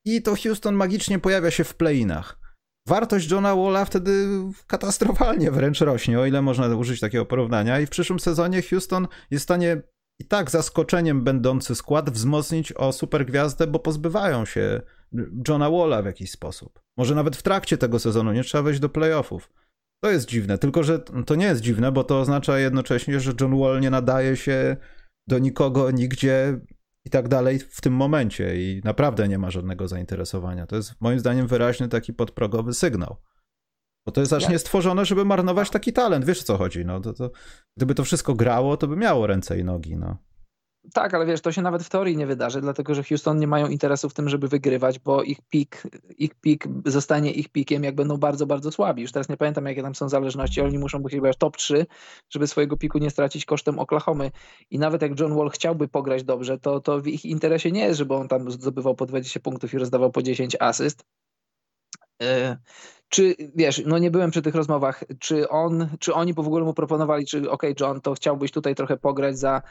[0.06, 2.46] I to Houston magicznie pojawia się w playinach
[2.88, 4.28] wartość Johna Walla wtedy
[4.68, 7.80] katastrofalnie wręcz rośnie, o ile można użyć takiego porównania.
[7.80, 9.82] I w przyszłym sezonie Houston jest w stanie
[10.20, 14.82] i tak zaskoczeniem będący skład wzmocnić o supergwiazdę, bo pozbywają się
[15.48, 16.80] Johna Walla w jakiś sposób.
[16.98, 19.54] Może nawet w trakcie tego sezonu nie trzeba wejść do playoffów.
[20.04, 23.60] To jest dziwne, tylko że to nie jest dziwne, bo to oznacza jednocześnie, że John
[23.60, 24.78] Wall nie nadaje się
[25.28, 26.60] do nikogo, nigdzie
[27.06, 30.68] i tak dalej w tym momencie i naprawdę nie ma żadnego zainteresowania.
[30.68, 33.18] To jest moim zdaniem wyraźny taki podprogowy sygnał.
[34.06, 36.26] Bo to jest aż nie stworzone, żeby marnować taki talent.
[36.26, 36.86] Wiesz o co chodzi?
[36.86, 37.32] No, to, to,
[37.78, 39.98] gdyby to wszystko grało, to by miało ręce i nogi.
[39.98, 40.18] No.
[40.94, 43.68] Tak, ale wiesz, to się nawet w teorii nie wydarzy, dlatego że Houston nie mają
[43.68, 45.84] interesu w tym, żeby wygrywać, bo ich pik,
[46.18, 49.02] ich pik zostanie ich pikiem, jak będą bardzo, bardzo słabi.
[49.02, 51.86] Już teraz nie pamiętam, jakie tam są zależności, ale oni muszą być chyba top 3,
[52.30, 54.32] żeby swojego piku nie stracić kosztem Oklahomy.
[54.70, 57.98] I nawet jak John Wall chciałby pograć dobrze, to, to w ich interesie nie jest,
[57.98, 61.06] żeby on tam zdobywał po 20 punktów i rozdawał po 10 asyst.
[62.22, 62.58] E,
[63.10, 66.74] czy wiesz, no nie byłem przy tych rozmowach, czy on, czy oni w ogóle mu
[66.74, 69.62] proponowali, czy ok, John, to chciałbyś tutaj trochę pograć za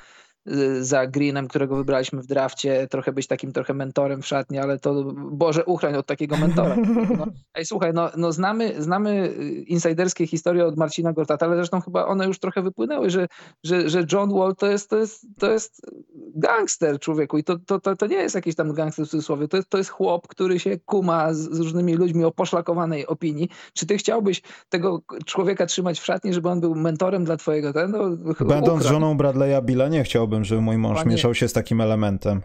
[0.80, 5.04] za Greenem, którego wybraliśmy w drafcie, trochę być takim trochę mentorem w szatni, ale to
[5.14, 6.76] Boże uchrań od takiego mentora.
[7.18, 9.34] No, ej, słuchaj, no, no znamy, znamy
[9.66, 13.26] insiderskie historie od Marcina Gortata, ale zresztą chyba one już trochę wypłynęły, że,
[13.64, 15.86] że, że John Wall to jest, to jest, to jest
[16.34, 19.56] gangster człowieku i to, to, to, to nie jest jakiś tam gangster w cudzysłowie, to
[19.56, 23.48] jest, to jest chłop, który się kuma z, z różnymi ludźmi o poszlakowanej opinii.
[23.72, 27.72] Czy ty chciałbyś tego człowieka trzymać w szatni, żeby on był mentorem dla twojego?
[27.72, 31.10] Ten, no, Będąc żoną Bradley'a Billa nie chciałbym chciałbym, żeby mój mąż Panie...
[31.10, 32.42] mieszał się z takim elementem.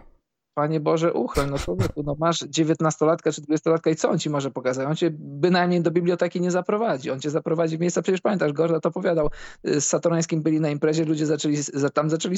[0.54, 4.50] Panie Boże, uchroń, no człowieku, no masz dziewiętnastolatka czy dwudziestolatka i co on ci może
[4.50, 4.86] pokazać?
[4.86, 7.10] On cię bynajmniej do biblioteki nie zaprowadzi.
[7.10, 9.30] On cię zaprowadzi w miejsca, przecież pamiętasz, Gorda to opowiadał,
[9.68, 11.56] y, z Satorańskim byli na imprezie, ludzie zaczęli,
[11.94, 12.36] tam zaczęli,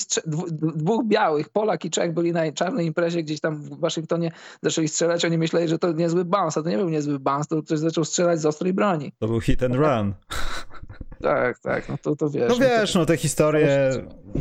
[0.60, 5.24] dwóch białych, Polak i Czech byli na czarnej imprezie gdzieś tam w Waszyngtonie, zaczęli strzelać,
[5.24, 8.04] oni myśleli, że to niezły bounce, a to nie był niezły bounce, to ktoś zaczął
[8.04, 9.12] strzelać z ostrej broni.
[9.18, 10.14] To był hit and run.
[11.22, 12.48] Tak, tak, no to, to wiesz.
[12.48, 12.98] No wiesz, no, to...
[12.98, 13.90] no te historie,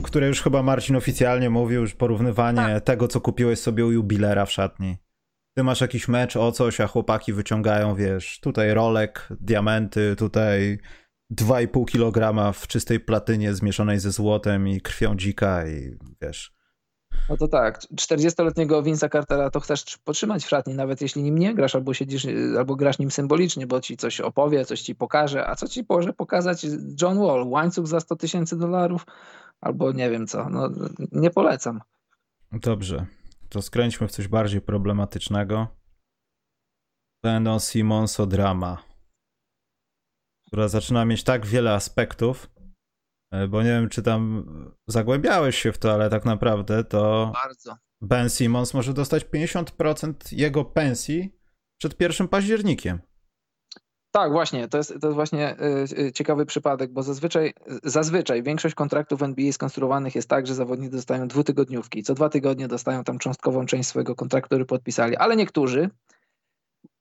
[0.03, 2.83] które już chyba Marcin oficjalnie mówił, już porównywanie tak.
[2.83, 4.97] tego, co kupiłeś sobie u jubilera w szatni.
[5.57, 10.79] Ty masz jakiś mecz o coś, a chłopaki wyciągają, wiesz, tutaj rolek, diamenty, tutaj
[11.31, 16.60] 2,5 kg w czystej platynie zmieszonej ze złotem i krwią dzika i wiesz.
[17.29, 21.55] No to tak, 40-letniego Vince'a Cartera to chcesz potrzymać w szatni, nawet jeśli nim nie
[21.55, 25.55] grasz, albo siedzisz, albo grasz nim symbolicznie, bo ci coś opowie, coś ci pokaże, a
[25.55, 26.65] co ci może pokazać
[27.01, 27.47] John Wall?
[27.47, 29.05] Łańcuch za 100 tysięcy dolarów?
[29.61, 30.69] Albo nie wiem co, no
[31.11, 31.81] nie polecam.
[32.51, 33.05] Dobrze,
[33.49, 35.67] to skręćmy w coś bardziej problematycznego.
[37.23, 38.83] Będą Simonso drama,
[40.47, 42.50] która zaczyna mieć tak wiele aspektów,
[43.49, 44.45] bo nie wiem, czy tam
[44.87, 47.75] zagłębiałeś się w to, ale tak naprawdę to Bardzo.
[48.01, 51.35] Ben Simmons może dostać 50% jego pensji
[51.77, 52.99] przed 1 październikiem.
[54.11, 54.67] Tak, właśnie.
[54.67, 55.55] To jest, to jest właśnie
[55.99, 61.27] y, ciekawy przypadek, bo zazwyczaj, zazwyczaj większość kontraktów NBA skonstruowanych jest tak, że zawodnicy dostają
[61.27, 62.03] dwutygodniówki.
[62.03, 65.89] Co dwa tygodnie dostają tam cząstkową część swojego kontraktu, który podpisali, ale niektórzy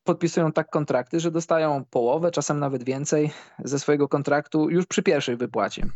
[0.04, 3.30] podpisują tak kontrakty, że dostają połowę, czasem nawet więcej
[3.64, 5.86] ze swojego kontraktu już przy pierwszej wypłacie.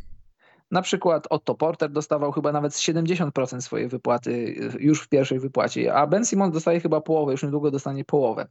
[0.75, 6.07] Na przykład Otto Porter dostawał chyba nawet 70% swojej wypłaty już w pierwszej wypłacie, a
[6.07, 8.47] Ben Simmons dostaje chyba połowę, już niedługo dostanie połowę.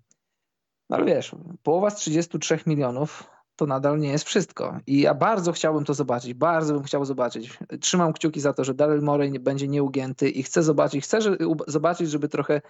[0.89, 3.23] No ale wiesz, połowa z 33 milionów
[3.55, 4.79] to nadal nie jest wszystko.
[4.87, 7.57] I ja bardzo chciałbym to zobaczyć, bardzo bym chciał zobaczyć.
[7.81, 11.37] Trzymam kciuki za to, że Daryl Morey nie będzie nieugięty i chcę zobaczyć, chcę że,
[11.67, 12.61] zobaczyć, żeby trochę,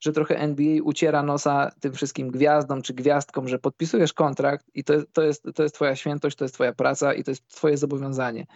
[0.00, 4.94] że trochę NBA uciera nosa tym wszystkim gwiazdom czy gwiazdkom, że podpisujesz kontrakt i to,
[5.12, 8.46] to, jest, to jest twoja świętość, to jest twoja praca i to jest twoje zobowiązanie.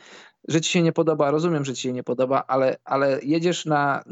[0.48, 4.04] Że ci się nie podoba, rozumiem, że ci się nie podoba, ale, ale jedziesz na,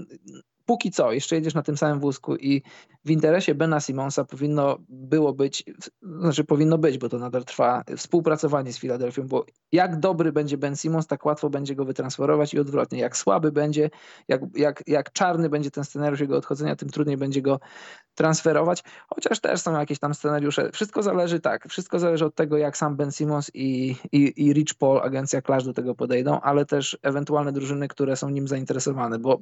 [0.72, 2.62] póki co jeszcze jedziesz na tym samym wózku i
[3.04, 5.64] w interesie Bena Simonsa powinno było być,
[6.02, 10.76] znaczy powinno być, bo to nadal trwa, współpracowanie z Filadelfią, bo jak dobry będzie Ben
[10.76, 12.98] Simons, tak łatwo będzie go wytransferować i odwrotnie.
[12.98, 13.90] Jak słaby będzie,
[14.28, 17.60] jak, jak, jak czarny będzie ten scenariusz jego odchodzenia, tym trudniej będzie go
[18.14, 20.70] transferować, chociaż też są jakieś tam scenariusze.
[20.72, 24.74] Wszystko zależy tak, wszystko zależy od tego, jak sam Ben Simons i, i, i Rich
[24.78, 29.40] Paul, agencja Clash do tego podejdą, ale też ewentualne drużyny, które są nim zainteresowane, bo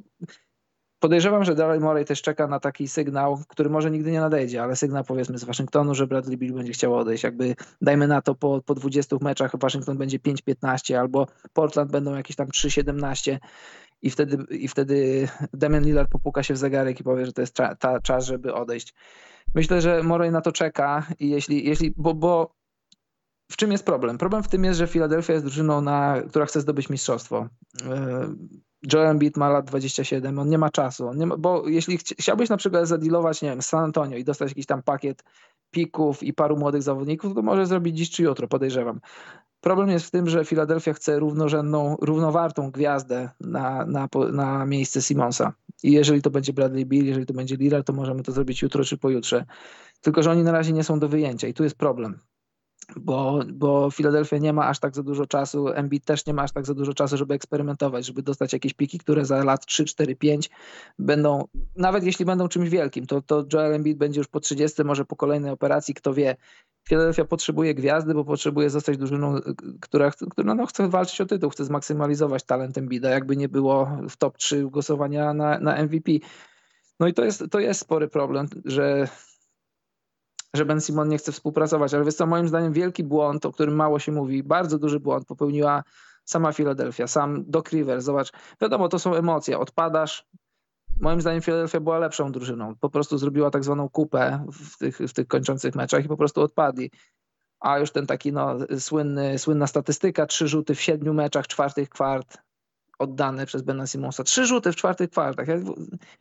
[1.01, 4.77] Podejrzewam, że Daryl Morey też czeka na taki sygnał, który może nigdy nie nadejdzie, ale
[4.77, 7.25] sygnał powiedzmy z Waszyngtonu, że Bradley Bill będzie chciał odejść.
[7.25, 12.37] Jakby dajmy na to po, po 20 meczach Waszyngton będzie 5-15 albo Portland będą jakieś
[12.37, 13.39] tam 3-17
[14.03, 17.55] i wtedy, i wtedy Damian Lillard popuka się w zegarek i powie, że to jest
[17.55, 18.95] ta, ta czas, żeby odejść.
[19.55, 22.60] Myślę, że Morey na to czeka i jeśli, jeśli bo, bo
[23.51, 24.19] w czym jest problem?
[24.19, 27.49] Problem w tym jest, że Philadelphia jest drużyną, na, która chce zdobyć mistrzostwo.
[27.87, 28.29] E,
[28.93, 31.13] Joel Embiid ma lat 27, on nie ma czasu.
[31.15, 34.49] Nie ma, bo jeśli chci, chciałbyś na przykład zadealować, nie wiem, San Antonio i dostać
[34.49, 35.25] jakiś tam pakiet
[35.71, 39.01] pików i paru młodych zawodników, to może zrobić dziś czy jutro, podejrzewam.
[39.61, 45.53] Problem jest w tym, że Philadelphia chce równorzędną, równowartą gwiazdę na, na, na miejsce Simonsa.
[45.83, 48.85] I jeżeli to będzie Bradley Bill, jeżeli to będzie Lillard, to możemy to zrobić jutro
[48.85, 49.45] czy pojutrze.
[50.01, 52.19] Tylko, że oni na razie nie są do wyjęcia i tu jest problem
[52.97, 56.53] bo, bo Philadelphia nie ma aż tak za dużo czasu, Embiid też nie ma aż
[56.53, 60.17] tak za dużo czasu, żeby eksperymentować, żeby dostać jakieś piki, które za lat 3, 4,
[60.17, 60.51] 5
[60.99, 61.45] będą,
[61.77, 65.17] nawet jeśli będą czymś wielkim, to, to Joel Embiid będzie już po 30, może po
[65.17, 66.37] kolejnej operacji, kto wie.
[66.89, 69.37] Philadelphia potrzebuje gwiazdy, bo potrzebuje zostać drużyną,
[69.81, 74.17] która, która no, chce walczyć o tytuł, chce zmaksymalizować talent Embida, jakby nie było w
[74.17, 76.13] top 3 głosowania na, na MVP.
[77.01, 79.09] No i to jest, to jest spory problem, że
[80.55, 83.75] że Ben Simon nie chce współpracować, ale jest to moim zdaniem wielki błąd, o którym
[83.75, 85.83] mało się mówi, bardzo duży błąd popełniła
[86.25, 88.05] sama Philadelphia, sam Doc Rivers.
[88.05, 90.27] Zobacz, wiadomo, to są emocje, odpadasz.
[91.01, 92.75] Moim zdaniem Philadelphia była lepszą drużyną.
[92.81, 96.41] Po prostu zrobiła tak zwaną kupę w tych, w tych kończących meczach i po prostu
[96.41, 96.91] odpadli.
[97.61, 102.39] A już ten taki no, słynny, słynna statystyka, trzy rzuty w siedmiu meczach, czwartych kwart,
[103.01, 104.25] oddane przez Bena Simonsa.
[104.25, 105.49] Trzy rzuty w czwartych kwartach.
[105.49, 105.63] Ja nie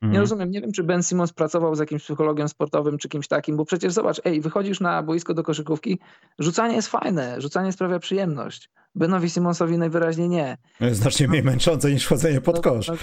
[0.01, 0.21] mhm.
[0.21, 3.65] rozumiem, nie wiem, czy Ben Simons pracował z jakimś psychologiem sportowym, czy kimś takim, bo
[3.65, 5.99] przecież zobacz, ej, wychodzisz na boisko do koszykówki,
[6.39, 8.69] rzucanie jest fajne, rzucanie sprawia przyjemność.
[8.95, 10.57] Benowi Simonsowi najwyraźniej nie.
[10.79, 12.87] Jest znacznie mniej męczące niż chodzenie pod no, kosz.
[12.87, 12.95] No,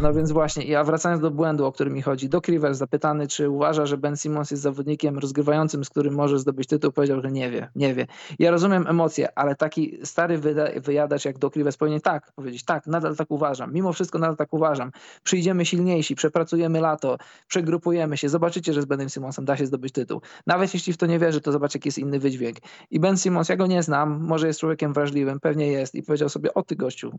[0.00, 3.50] no, więc właśnie, ja wracając do błędu, o który mi chodzi, Doc Rivers zapytany, czy
[3.50, 7.50] uważa, że Ben Simons jest zawodnikiem rozgrywającym, z którym może zdobyć tytuł, powiedział, że nie
[7.50, 8.06] wie, nie wie.
[8.38, 10.38] Ja rozumiem emocje, ale taki stary
[10.76, 14.52] wyjadacz jak Doc Rivers powinien tak powiedzieć, tak, nadal tak uważam, mimo wszystko nadal tak
[14.52, 14.90] uważam.
[15.22, 20.20] Przyjdziemy silniejsi, przepracujemy lato, przegrupujemy się, zobaczycie, że z Benem Simonsem da się zdobyć tytuł.
[20.46, 22.56] Nawet jeśli w to nie wierzy, to zobacz, jaki jest inny wydźwięk.
[22.90, 26.28] I Ben Simons, ja go nie znam, może jest człowiekiem wrażliwym, pewnie jest i powiedział
[26.28, 27.18] sobie, o ty gościu,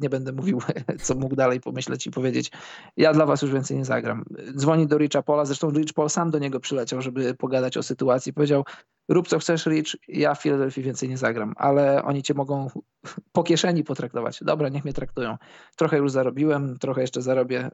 [0.00, 0.60] nie będę mówił,
[1.02, 2.50] co mógł dalej pomyśleć i powiedzieć,
[2.96, 4.24] ja dla was już więcej nie zagram.
[4.56, 8.32] Dzwoni do Richa Paula, zresztą Rich Paul sam do niego przyleciał, żeby pogadać o sytuacji.
[8.32, 8.64] Powiedział,
[9.08, 12.70] rób co chcesz Rich, ja w Philadelphia więcej nie zagram, ale oni cię mogą
[13.32, 14.38] po kieszeni potraktować.
[14.42, 15.36] Dobra, niech mnie traktują.
[15.76, 17.70] Trochę już zarobiłem, trochę jeszcze zarobię.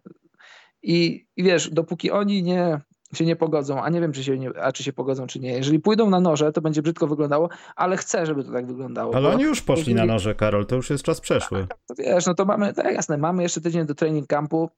[0.83, 2.81] I, i wiesz, dopóki oni nie
[3.15, 5.53] się nie pogodzą, a nie wiem, czy się, nie, a czy się pogodzą, czy nie.
[5.53, 9.15] Jeżeli pójdą na noże, to będzie brzydko wyglądało, ale chcę, żeby to tak wyglądało.
[9.15, 11.67] Ale oni już poszli na noże, Karol, to już jest czas przeszły.
[11.87, 14.71] To wiesz, no to mamy, tak jasne, mamy jeszcze tydzień do training campu.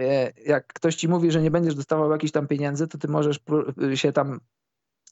[0.00, 3.40] E, jak ktoś ci mówi, że nie będziesz dostawał jakichś tam pieniędzy, to ty możesz
[3.94, 4.40] się tam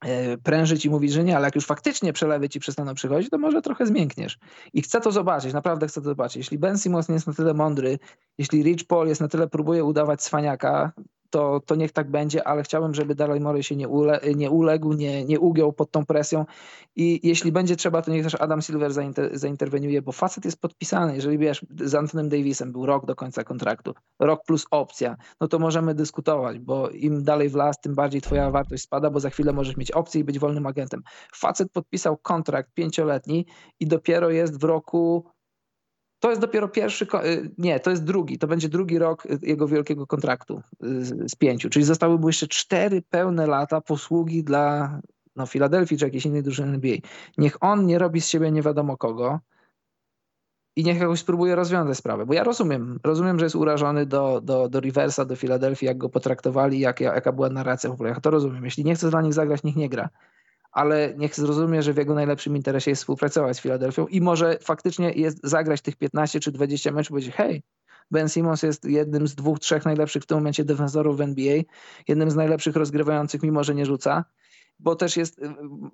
[0.03, 3.39] E, prężyć i mówić, że nie, ale jak już faktycznie przelewy ci przestaną przychodzić, to
[3.39, 4.39] może trochę zmiękniesz.
[4.73, 6.37] I chcę to zobaczyć, naprawdę chcę to zobaczyć.
[6.37, 7.99] Jeśli Ben Simmons nie jest na tyle mądry,
[8.39, 10.93] jeśli Rich Paul jest na tyle, próbuje udawać cwaniaka,
[11.33, 14.93] to, to niech tak będzie, ale chciałbym, żeby Dalej Morey się nie, ule, nie uległ,
[14.93, 16.45] nie, nie ugiął pod tą presją
[16.97, 21.15] i jeśli będzie trzeba, to niech też Adam Silver zainter, zainterweniuje, bo facet jest podpisany.
[21.15, 25.59] Jeżeli wiesz, z Antonem Davisem był rok do końca kontraktu, rok plus opcja, no to
[25.59, 29.53] możemy dyskutować, bo im dalej w las, tym bardziej twoja wartość spada, bo za chwilę
[29.53, 31.03] możesz mieć opcję i być wolnym agentem.
[31.35, 33.47] Facet podpisał kontrakt pięcioletni
[33.81, 35.25] i dopiero jest w roku
[36.23, 40.07] to jest dopiero pierwszy, y, nie, to jest drugi, to będzie drugi rok jego wielkiego
[40.07, 45.01] kontraktu y, z pięciu, czyli zostałyby jeszcze cztery pełne lata posługi dla
[45.37, 46.97] no, Filadelfii czy jakiejś innej drużyny NBA.
[47.39, 49.41] Niech on nie robi z siebie nie wiadomo kogo
[50.77, 54.69] i niech jakoś spróbuje rozwiązać sprawę, bo ja rozumiem, rozumiem, że jest urażony do, do,
[54.69, 58.31] do Riversa, do Filadelfii, jak go potraktowali, jak, jaka była narracja w ogóle, ja to
[58.31, 58.65] rozumiem.
[58.65, 60.09] Jeśli nie chce dla nich zagrać, niech nie gra
[60.73, 65.13] ale niech zrozumie, że w jego najlepszym interesie jest współpracować z Filadelfią i może faktycznie
[65.13, 67.63] jest zagrać tych 15 czy 20 meczów, powiedzieć hej,
[68.11, 71.63] Ben Simmons jest jednym z dwóch, trzech najlepszych w tym momencie defensorów w NBA,
[72.09, 74.25] jednym z najlepszych rozgrywających, mimo że nie rzuca,
[74.79, 75.41] bo też jest,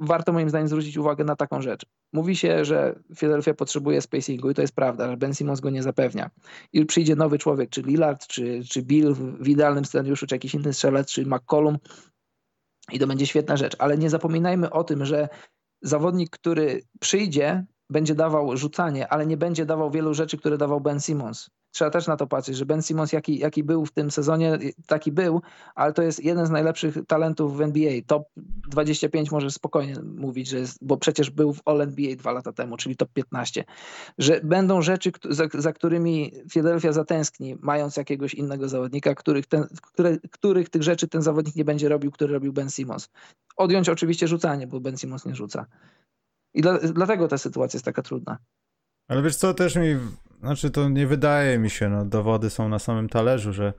[0.01, 1.87] warto moim zdaniem zwrócić uwagę na taką rzecz.
[2.12, 5.83] Mówi się, że Philadelphia potrzebuje spacingu i to jest prawda, że Ben Simmons go nie
[5.83, 6.31] zapewnia.
[6.73, 10.73] I przyjdzie nowy człowiek, czy Lillard, czy, czy Bill w idealnym scenariuszu, czy jakiś inny
[10.73, 11.79] strzelec, czy McCollum,
[12.92, 13.77] i to będzie świetna rzecz.
[13.79, 15.29] Ale nie zapominajmy o tym, że
[15.83, 21.01] zawodnik, który przyjdzie, będzie dawał rzucanie, ale nie będzie dawał wielu rzeczy, które dawał Ben
[21.01, 24.59] Simmons trzeba też na to patrzeć, że Ben Simmons jaki, jaki był w tym sezonie,
[24.87, 25.42] taki był,
[25.74, 27.92] ale to jest jeden z najlepszych talentów w NBA.
[28.07, 28.22] Top
[28.68, 32.76] 25 może spokojnie mówić, że jest, bo przecież był w All NBA dwa lata temu,
[32.76, 33.64] czyli top 15.
[34.18, 40.18] Że będą rzeczy, za, za którymi Philadelphia zatęskni, mając jakiegoś innego zawodnika, których, ten, które,
[40.31, 43.09] których tych rzeczy ten zawodnik nie będzie robił, który robił Ben Simmons.
[43.57, 45.66] Odjąć oczywiście rzucanie, bo Ben Simmons nie rzuca.
[46.54, 48.38] I dla, dlatego ta sytuacja jest taka trudna.
[49.09, 49.96] Ale wiesz co, też mi
[50.40, 53.72] znaczy to nie wydaje mi się, no dowody są na samym talerzu, że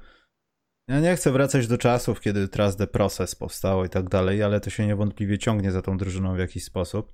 [0.88, 4.60] ja nie chcę wracać do czasów, kiedy Trust the Process powstało i tak dalej, ale
[4.60, 7.14] to się niewątpliwie ciągnie za tą drużyną w jakiś sposób.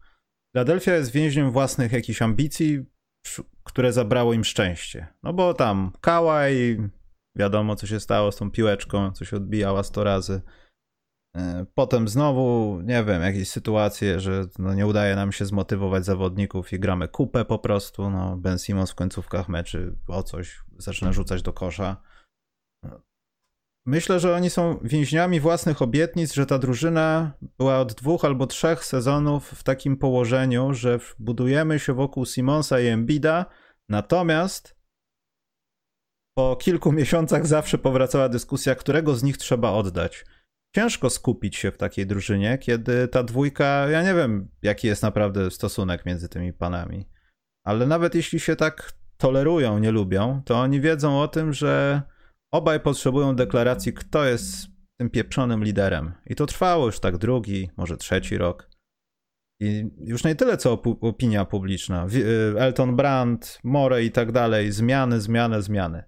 [0.55, 2.85] Philadelphia jest więźniem własnych jakichś ambicji,
[3.63, 5.07] które zabrało im szczęście.
[5.23, 6.77] No bo tam Kałaj,
[7.35, 10.41] wiadomo co się stało z tą piłeczką, co się odbijała 100 razy.
[11.35, 16.73] E, potem znowu, nie wiem, jakieś sytuacje, że no nie udaje nam się zmotywować zawodników
[16.73, 18.09] i gramy kupę po prostu.
[18.09, 22.01] No, ben Simmons w końcówkach meczy o coś zaczyna rzucać do kosza.
[23.87, 28.85] Myślę, że oni są więźniami własnych obietnic, że ta drużyna była od dwóch albo trzech
[28.85, 33.45] sezonów w takim położeniu, że budujemy się wokół Simonsa i Embida,
[33.89, 34.75] natomiast
[36.37, 40.25] po kilku miesiącach zawsze powracała dyskusja, którego z nich trzeba oddać
[40.75, 45.51] ciężko skupić się w takiej drużynie, kiedy ta dwójka, ja nie wiem, jaki jest naprawdę
[45.51, 47.09] stosunek między tymi panami,
[47.63, 52.01] ale nawet jeśli się tak tolerują, nie lubią, to oni wiedzą o tym, że
[52.51, 54.67] obaj potrzebują deklaracji, kto jest
[54.99, 56.13] tym pieprzonym liderem.
[56.25, 58.69] I to trwało już tak drugi, może trzeci rok.
[59.59, 62.07] I już nie tyle co opinia publiczna.
[62.57, 64.71] Elton Brand, More i tak dalej.
[64.71, 66.03] Zmiany, zmiany, zmiany.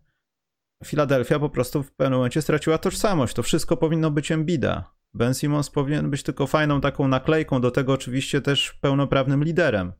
[0.85, 3.33] Filadelfia po prostu w pewnym momencie straciła tożsamość.
[3.33, 4.93] To wszystko powinno być Embida.
[5.13, 9.93] Ben Simmons powinien być tylko fajną taką naklejką, do tego oczywiście też pełnoprawnym liderem.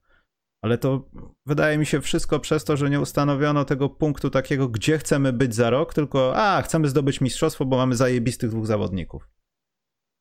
[0.62, 1.10] Ale to
[1.46, 5.56] wydaje mi się wszystko przez to, że nie ustanowiono tego punktu takiego, gdzie chcemy być
[5.56, 9.30] za rok, tylko a, chcemy zdobyć mistrzostwo, bo mamy zajebistych dwóch zawodników.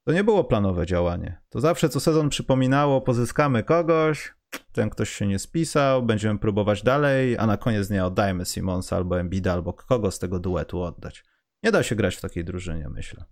[0.07, 1.41] To nie było planowe działanie.
[1.49, 4.35] To zawsze co sezon przypominało, pozyskamy kogoś,
[4.73, 9.21] ten ktoś się nie spisał, będziemy próbować dalej, a na koniec dnia oddajmy Simonsa albo
[9.21, 11.25] Embida, albo kogo z tego duetu oddać.
[11.63, 13.25] Nie da się grać w takiej drużynie, myślę.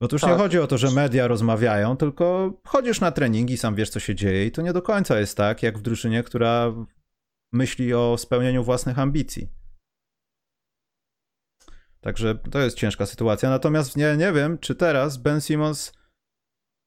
[0.00, 0.30] Bo tu już tak.
[0.30, 4.14] nie chodzi o to, że media rozmawiają, tylko chodzisz na treningi, sam wiesz, co się
[4.14, 6.72] dzieje i to nie do końca jest tak, jak w drużynie, która
[7.52, 9.48] myśli o spełnieniu własnych ambicji.
[12.00, 13.50] Także to jest ciężka sytuacja.
[13.50, 15.92] Natomiast nie, nie wiem, czy teraz Ben Simmons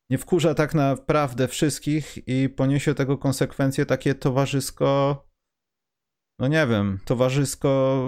[0.10, 5.24] nie wkurza tak naprawdę wszystkich i poniesie tego konsekwencje takie towarzysko,
[6.40, 8.04] no nie wiem, towarzysko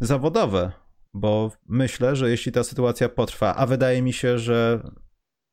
[0.00, 0.72] yy, zawodowe,
[1.14, 4.82] bo myślę, że jeśli ta sytuacja potrwa, a wydaje mi się, że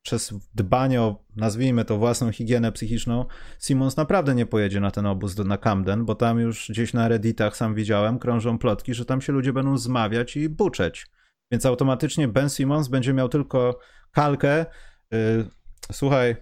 [0.06, 3.26] przez dbanie o, nazwijmy to, własną higienę psychiczną,
[3.60, 7.08] Simons naprawdę nie pojedzie na ten obóz do, na Camden, bo tam już gdzieś na
[7.08, 11.08] redditach sam widziałem, krążą plotki, że tam się ludzie będą zmawiać i buczeć
[11.52, 13.80] Więc automatycznie Ben Simmons będzie miał tylko
[14.12, 14.66] kalkę.
[15.12, 15.46] Yy,
[15.92, 16.36] słuchaj,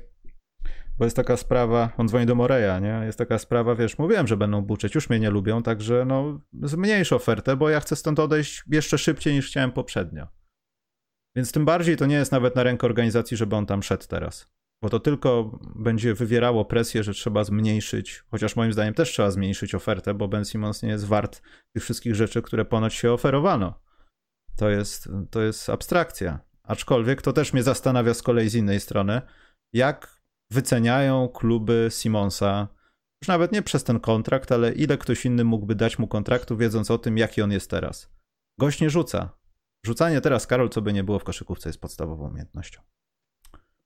[0.98, 3.02] bo jest taka sprawa, on dzwoni do Moreya, nie?
[3.06, 7.14] Jest taka sprawa, wiesz, mówiłem, że będą buczeć, już mnie nie lubią, także no zmniejsz
[7.14, 10.28] ofertę, bo ja chcę stąd odejść jeszcze szybciej niż chciałem poprzednio.
[11.36, 14.52] Więc tym bardziej to nie jest nawet na rękę organizacji, żeby on tam szedł teraz.
[14.82, 19.76] Bo to tylko będzie wywierało presję, że trzeba zmniejszyć, chociaż moim zdaniem też trzeba zmniejszyć
[19.76, 21.42] ofertę, bo Ben Simmons nie jest wart
[21.76, 23.82] tych wszystkich rzeczy, które ponoć się oferowano.
[24.58, 26.47] To jest, to jest abstrakcja.
[26.68, 29.22] Aczkolwiek to też mnie zastanawia z kolei z innej strony,
[29.74, 32.68] jak wyceniają kluby Simonsa,
[33.22, 36.92] już nawet nie przez ten kontrakt, ale ile ktoś inny mógłby dać mu kontraktu, wiedząc
[36.92, 38.10] o tym, jaki on jest teraz.
[38.60, 39.38] Gość nie rzuca.
[39.86, 42.82] Rzucanie teraz, Karol, co by nie było w koszykówce, jest podstawową umiejętnością.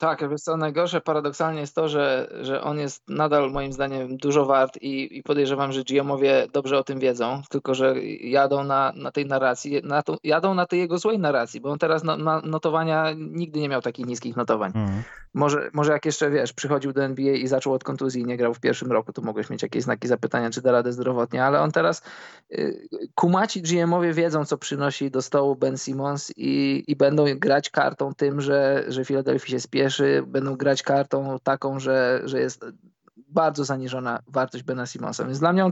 [0.01, 4.45] Tak, wiesz co, najgorsze paradoksalnie jest to, że, że on jest nadal moim zdaniem dużo
[4.45, 9.11] wart i, i podejrzewam, że GM-owie dobrze o tym wiedzą, tylko że jadą na, na
[9.11, 12.41] tej narracji, na to, jadą na tej jego złej narracji, bo on teraz no, na
[12.41, 14.71] notowania nigdy nie miał takich niskich notowań.
[14.75, 15.03] Mhm.
[15.33, 18.53] Może, może jak jeszcze, wiesz, przychodził do NBA i zaczął od kontuzji i nie grał
[18.53, 21.71] w pierwszym roku, to mogłeś mieć jakieś znaki zapytania, czy da radę zdrowotnie, ale on
[21.71, 22.01] teraz,
[22.51, 28.13] y, kumaci GM-owie wiedzą, co przynosi do stołu Ben Simmons i, i będą grać kartą
[28.13, 29.90] tym, że, że Philadelphia się spieszy,
[30.27, 32.65] będą grać kartą taką, że, że jest
[33.31, 35.25] bardzo zaniżona wartość Bena Simonsa.
[35.25, 35.71] Więc dla mnie on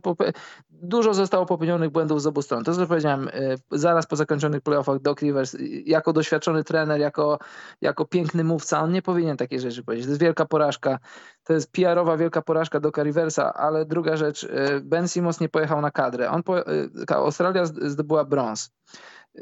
[0.69, 2.63] dużo zostało popełnionych błędów z obu stron.
[2.63, 7.39] To, co powiedziałem, y, zaraz po zakończonych playoffach Doc Rivers, y, jako doświadczony trener, jako,
[7.81, 10.05] jako piękny mówca, on nie powinien takiej rzeczy powiedzieć.
[10.05, 10.99] To jest wielka porażka.
[11.43, 15.81] To jest PR-owa wielka porażka Doca Riversa, ale druga rzecz, y, Ben Simons nie pojechał
[15.81, 16.31] na kadrę.
[16.31, 16.55] On po,
[17.09, 18.71] Australia zdobyła brąz.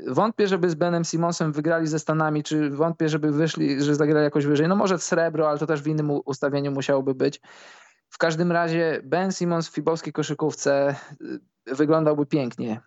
[0.08, 4.46] Wątpię, żeby z Benem Simonsem wygrali ze Stanami, czy wątpię, żeby wyszli, że zagrali jakoś
[4.46, 4.68] wyżej.
[4.68, 7.42] No może srebro, ale to też w innym ustawieniu musiałoby być.
[8.10, 10.96] W każdym razie Ben Simmons w fibowskiej koszykówce
[11.68, 12.82] y, wyglądałby pięknie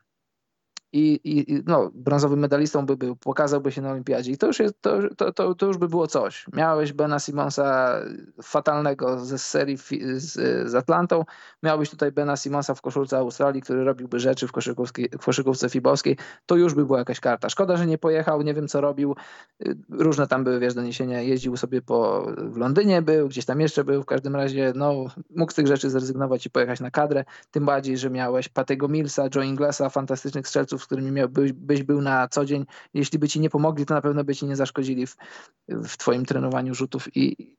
[0.92, 4.32] i, i no, brązowym medalistą by był, pokazałby się na olimpiadzie.
[4.32, 6.46] I to już, jest, to, to, to, to już by było coś.
[6.52, 7.94] Miałeś Bena Simonsa
[8.42, 9.76] fatalnego ze serii
[10.16, 10.32] z,
[10.70, 11.24] z Atlantą,
[11.62, 14.50] miałbyś tutaj Bena Simonsa w koszulce Australii, który robiłby rzeczy w,
[15.20, 16.16] w koszykówce fibowskiej,
[16.46, 17.48] to już by była jakaś karta.
[17.48, 19.16] Szkoda, że nie pojechał, nie wiem co robił,
[19.90, 24.02] różne tam były, wiesz, doniesienia, jeździł sobie po, w Londynie był, gdzieś tam jeszcze był,
[24.02, 24.94] w każdym razie, no,
[25.36, 29.28] mógł z tych rzeczy zrezygnować i pojechać na kadrę, tym bardziej, że miałeś Patego Millsa,
[29.34, 32.66] Joe Inglesa, fantastycznych strzelców, z którymi miałbyś, byś był na co dzień.
[32.94, 35.16] Jeśli by ci nie pomogli, to na pewno by ci nie zaszkodzili w,
[35.68, 37.56] w twoim trenowaniu rzutów i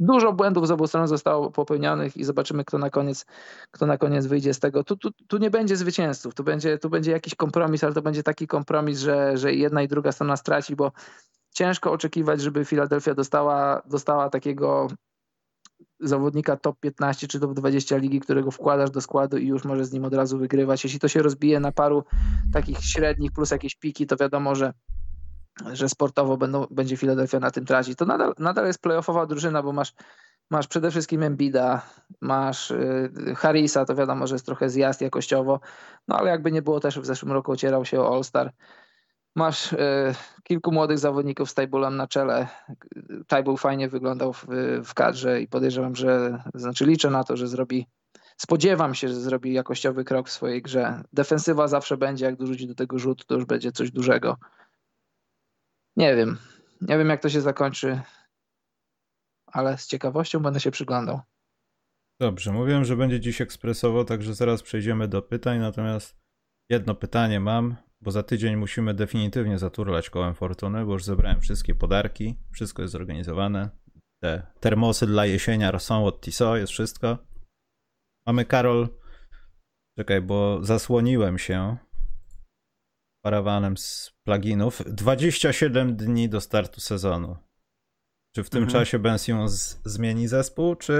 [0.00, 3.26] dużo błędów z obu stron zostało popełnionych i zobaczymy, kto na koniec,
[3.70, 4.84] kto na koniec wyjdzie z tego.
[4.84, 8.22] Tu, tu, tu nie będzie zwycięzców, tu będzie, tu będzie jakiś kompromis, ale to będzie
[8.22, 10.92] taki kompromis, że, że jedna i druga strona straci, bo
[11.54, 14.88] ciężko oczekiwać, żeby Filadelfia dostała, dostała takiego
[16.00, 19.92] zawodnika top 15 czy top 20 ligi, którego wkładasz do składu i już może z
[19.92, 20.84] nim od razu wygrywać.
[20.84, 22.04] Jeśli to się rozbije na paru
[22.52, 24.72] takich średnich plus jakieś piki, to wiadomo, że
[25.72, 27.98] że sportowo będą, będzie Philadelphia na tym tracić.
[27.98, 29.92] To nadal, nadal jest playoffowa drużyna, bo masz,
[30.50, 31.82] masz przede wszystkim Embida,
[32.20, 35.60] masz y, Harrisa, to wiadomo, że jest trochę zjazd jakościowo,
[36.08, 38.52] no ale jakby nie było też w zeszłym roku ocierał się o All-Star.
[39.36, 42.48] Masz e, kilku młodych zawodników z Tajbulem na czele.
[43.26, 44.46] Tajbul fajnie wyglądał w,
[44.84, 47.86] w kadrze i podejrzewam, że, znaczy liczę na to, że zrobi,
[48.36, 51.02] spodziewam się, że zrobi jakościowy krok w swojej grze.
[51.12, 54.36] Defensywa zawsze będzie, jak dorzuci do tego rzut, to już będzie coś dużego.
[55.96, 56.38] Nie wiem.
[56.80, 58.00] Nie wiem, jak to się zakończy,
[59.46, 61.20] ale z ciekawością będę się przyglądał.
[62.20, 66.16] Dobrze, mówiłem, że będzie dziś ekspresowo, także zaraz przejdziemy do pytań, natomiast
[66.70, 71.74] jedno pytanie mam bo za tydzień musimy definitywnie zaturlać kołem fortuny, bo już zebrałem wszystkie
[71.74, 73.70] podarki, wszystko jest zorganizowane.
[74.22, 77.18] Te termosy dla jesienia są od Tiso, jest wszystko.
[78.26, 78.88] Mamy Karol.
[79.98, 81.76] Czekaj, bo zasłoniłem się
[83.24, 84.82] parawanem z pluginów.
[84.86, 87.36] 27 dni do startu sezonu.
[88.34, 88.80] Czy w tym mhm.
[88.80, 90.94] czasie Ben Simmons zmieni zespół, czy,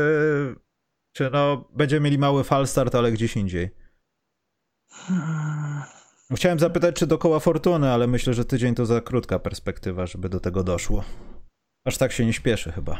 [1.17, 3.71] czy no, będziemy mieli mały falstart, ale gdzieś indziej?
[4.91, 6.00] Hmm.
[6.35, 10.41] Chciałem zapytać, czy dokoła fortuny, ale myślę, że tydzień to za krótka perspektywa, żeby do
[10.41, 11.05] tego doszło.
[11.85, 12.99] Aż tak się nie śpieszy chyba.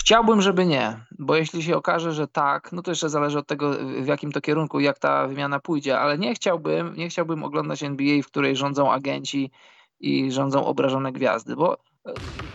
[0.00, 3.72] Chciałbym, żeby nie, bo jeśli się okaże, że tak, no to jeszcze zależy od tego,
[4.02, 8.22] w jakim to kierunku, jak ta wymiana pójdzie, ale nie chciałbym, nie chciałbym oglądać NBA,
[8.22, 9.50] w której rządzą agenci
[10.00, 11.76] i rządzą obrażone gwiazdy, bo
[12.06, 12.12] e,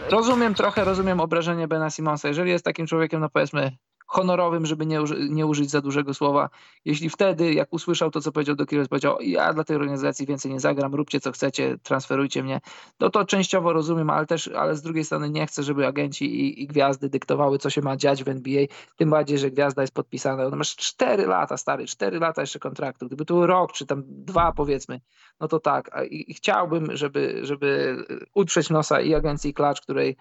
[0.09, 2.27] rozumiem trochę, rozumiem obrażenie Bena Simonsa.
[2.27, 3.77] Jeżeli jest takim człowiekiem, no powiedzmy
[4.09, 4.99] honorowym, żeby nie,
[5.29, 6.49] nie użyć za dużego słowa.
[6.85, 10.51] Jeśli wtedy, jak usłyszał to, co powiedział do Kyrgios, powiedział, ja dla tej organizacji więcej
[10.51, 12.61] nie zagram, róbcie co chcecie, transferujcie mnie,
[12.99, 16.63] no to częściowo rozumiem, ale też, ale z drugiej strony nie chcę, żeby agenci i,
[16.63, 18.65] i gwiazdy dyktowały, co się ma dziać w NBA,
[18.97, 20.49] tym bardziej, że gwiazda jest podpisana.
[20.49, 23.07] No masz 4 lata, stary, 4 lata jeszcze kontraktu.
[23.07, 25.01] Gdyby to był rok, czy tam dwa powiedzmy,
[25.39, 25.91] no to tak.
[26.09, 27.97] I, i chciałbym, żeby, żeby
[28.33, 30.17] utrzeć nosa i agencji Klacz, której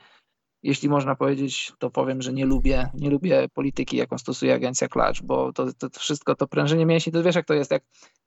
[0.62, 5.22] jeśli można powiedzieć, to powiem, że nie lubię, nie lubię polityki, jaką stosuje agencja Klacz,
[5.22, 7.82] bo to, to, to, wszystko, to prężenie mięśni, to wiesz jak to jest, jak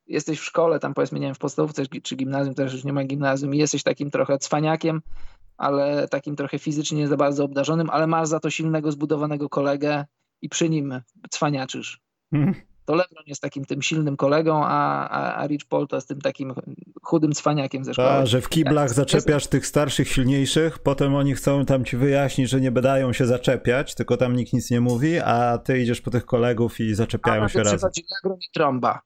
[0.08, 3.04] jesteś w szkole, tam powiedzmy, nie wiem, w podstawówce czy gimnazjum, teraz już nie ma
[3.04, 5.02] gimnazjum i jesteś takim trochę cwaniakiem,
[5.58, 10.06] ale takim trochę fizycznie nie za bardzo obdarzonym, ale masz za to silnego, zbudowanego kolegę
[10.42, 12.02] i przy nim cwaniaczysz.
[12.86, 16.54] to LeBron jest takim tym silnym kolegą, a, a, Rich Paul to jest tym takim
[17.02, 18.10] chudym cwaniakiem ze szkoły.
[18.10, 22.62] A, że w kiblach zaczepiasz tych starszych, silniejszych, potem oni chcą tam ci wyjaśnić, że
[22.62, 26.26] nie będą się zaczepiać, tylko tam nikt nic nie mówi, a ty idziesz po tych
[26.26, 27.80] kolegów i zaczepiają a, się razem.
[27.84, 29.02] A LeBron i trąba.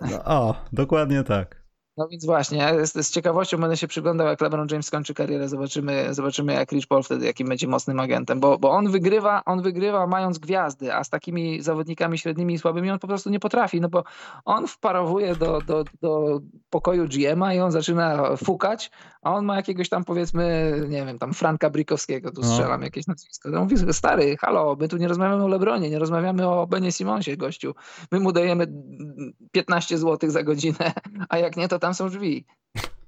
[0.00, 1.61] No, o, dokładnie tak.
[1.96, 6.14] No więc właśnie, z, z, ciekawością będę się przyglądał, jak LeBron James skończy karierę, zobaczymy,
[6.14, 10.06] zobaczymy jak Rich Paul wtedy, jakim będzie mocnym agentem, bo, bo on wygrywa, on wygrywa
[10.06, 13.88] mając gwiazdy, a z takimi zawodnikami średnimi i słabymi on po prostu nie potrafi, no
[13.88, 14.04] bo
[14.44, 16.40] on wparowuje do, do, do
[16.70, 18.90] pokoju GM-a i on zaczyna fukać,
[19.22, 22.46] a on ma jakiegoś tam powiedzmy, nie wiem, tam Franka Brikowskiego, tu no.
[22.46, 22.86] strzelam no.
[22.86, 23.48] jakieś nazwisko.
[23.50, 27.36] No mówi, stary, halo, my tu nie rozmawiamy o Lebronie, nie rozmawiamy o Benie Simonsie,
[27.36, 27.74] gościu.
[28.12, 28.66] My mu dajemy
[29.52, 30.92] 15 zł za godzinę,
[31.28, 32.46] a jak nie, to tam są drzwi.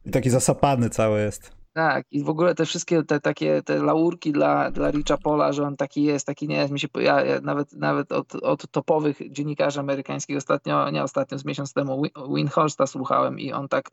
[0.07, 1.53] I taki zasapany cały jest.
[1.73, 5.67] Tak, i w ogóle te wszystkie te takie te laurki dla, dla Richa Pola, że
[5.67, 6.73] on taki jest, taki nie jest.
[6.73, 11.45] Mi się, ja, ja nawet nawet od, od topowych dziennikarzy amerykańskich ostatnio, nie ostatnio, z
[11.45, 12.03] miesiąc temu
[12.35, 13.91] Winhorsta słuchałem i on tak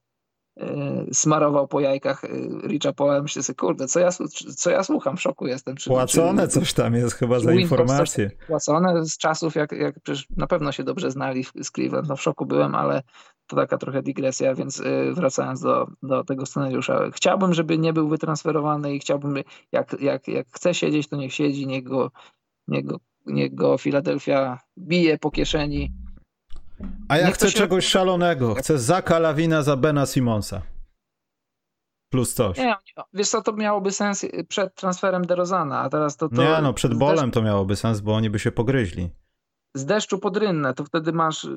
[1.13, 2.27] smarował po jajkach y,
[2.67, 3.21] Richa Paula.
[3.21, 4.09] Myślę sobie, kurde, co ja,
[4.55, 5.17] co ja słucham?
[5.17, 5.75] W szoku jestem.
[5.75, 8.31] Czy, Płacone czy, coś tam jest chyba za informacje.
[8.47, 12.09] Płacone z czasów, jak, jak przecież na pewno się dobrze znali z Cleveland.
[12.09, 13.01] No w szoku byłem, ale
[13.47, 17.09] to taka trochę dygresja, więc y, wracając do, do tego scenariusza.
[17.13, 19.35] Chciałbym, żeby nie był wytransferowany i chciałbym,
[19.71, 22.11] jak, jak, jak chce siedzieć, to niech siedzi, niech go,
[22.67, 25.91] niech go, niech go Philadelphia bije po kieszeni
[27.07, 27.57] a ja chcę się...
[27.57, 28.55] czegoś szalonego.
[28.55, 30.61] Chcę Zaka Lawina za Bena Simonsa.
[32.09, 32.57] Plus coś.
[32.57, 32.75] Nie,
[33.13, 36.29] wiesz co, to miałoby sens przed transferem DeRozana, a teraz to...
[36.29, 39.09] to nie, no przed bolem to miałoby sens, bo oni by się pogryźli.
[39.73, 41.47] Z deszczu pod rynnę, to wtedy masz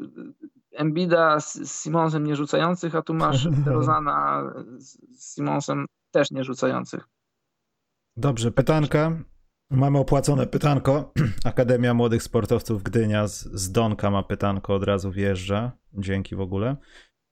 [0.73, 4.43] Embida z Simonsem nie rzucających, a tu masz DeRozana
[4.79, 7.09] z Simonsem też nie rzucających.
[8.17, 9.13] Dobrze, pytanka.
[9.71, 11.13] Mamy opłacone pytanko.
[11.45, 15.73] Akademia Młodych Sportowców Gdynia z, z Donka ma pytanko, od razu wjeżdża.
[15.93, 16.77] Dzięki w ogóle.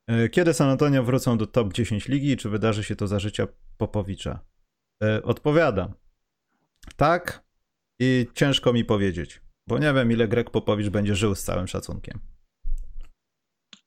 [0.07, 3.47] E, kiedy San Antonio wrócą do top 10 ligi czy wydarzy się to za życia
[3.77, 4.41] Popowicza?
[5.03, 5.95] E, odpowiadam.
[6.97, 7.45] Tak
[8.01, 12.32] i ciężko mi powiedzieć, bo nie wiem ile Greg Popowicz będzie żył z całym szacunkiem.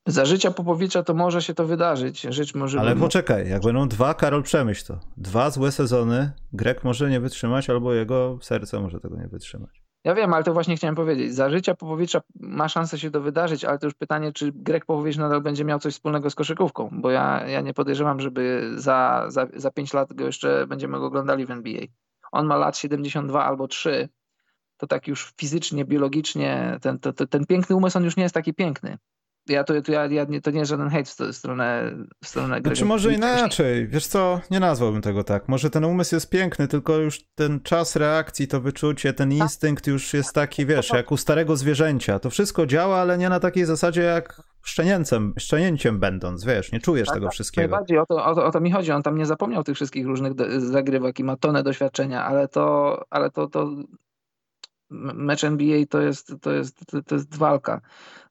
[0.06, 2.20] Za życia Popowicza to może się to wydarzyć.
[2.20, 5.00] Rzecz może Ale poczekaj, jak będą dwa, Karol przemyśl to.
[5.16, 9.82] Dwa złe sezony, Grek może nie wytrzymać, albo jego serce może tego nie wytrzymać.
[10.04, 11.34] Ja wiem, ale to właśnie chciałem powiedzieć.
[11.34, 15.16] Za życia Popowicza ma szansę się to wydarzyć, ale to już pytanie, czy Grek Popowicz
[15.16, 19.46] nadal będzie miał coś wspólnego z koszykówką, bo ja, ja nie podejrzewam, żeby za, za,
[19.56, 21.80] za 5 lat go jeszcze będziemy go oglądali w NBA.
[22.32, 24.08] On ma lat 72 albo 3,
[24.76, 28.34] to tak już fizycznie, biologicznie, ten, to, to, ten piękny umysł, on już nie jest
[28.34, 28.98] taki piękny
[29.48, 31.92] ja to, to, ja, ja nie, to nie jest żaden hejt w stronę,
[32.24, 32.74] w stronę gry.
[32.74, 35.48] Znaczy może inaczej, wiesz co, nie nazwałbym tego tak.
[35.48, 39.38] Może ten umysł jest piękny, tylko już ten czas reakcji, to wyczucie, ten tak.
[39.38, 42.18] instynkt już jest taki, wiesz, jak u starego zwierzęcia.
[42.18, 47.06] To wszystko działa, ale nie na takiej zasadzie jak szczenięcem, szczenięciem będąc, wiesz, nie czujesz
[47.06, 47.68] tak, tego tak, wszystkiego.
[47.68, 50.06] Najbardziej o to, o, to, o to mi chodzi, on tam nie zapomniał tych wszystkich
[50.06, 53.70] różnych zagrywek i ma tonę doświadczenia, ale to, ale to, to
[54.90, 57.80] mecz NBA to jest, to jest, to jest walka.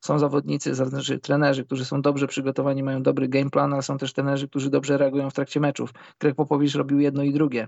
[0.02, 4.14] Są zawodnicy, znaczy trenerzy, którzy są dobrze przygotowani, mają dobry game plan, ale są też
[4.14, 5.94] trenerzy, którzy dobrze reagują w trakcie meczów.
[6.20, 7.68] Greg Popowicz robił jedno i drugie.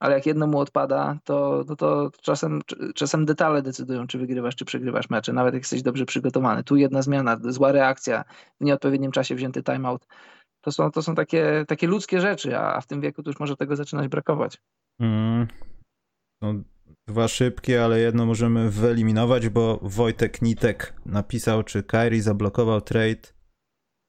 [0.00, 2.60] Ale jak jedno mu odpada, to, to, to czasem,
[2.94, 6.64] czasem detale decydują, czy wygrywasz, czy przegrywasz mecze, nawet jak jesteś dobrze przygotowany.
[6.64, 8.24] Tu jedna zmiana, zła reakcja,
[8.60, 10.06] w nieodpowiednim czasie wzięty timeout.
[10.60, 13.56] To są, to są takie, takie ludzkie rzeczy, a w tym wieku to już może
[13.56, 14.58] tego zaczynać brakować.
[15.00, 15.46] Mm.
[16.42, 16.54] No,
[17.08, 23.34] Dwa szybkie, ale jedno możemy wyeliminować, bo Wojtek Nitek napisał, czy Kyrie zablokował trade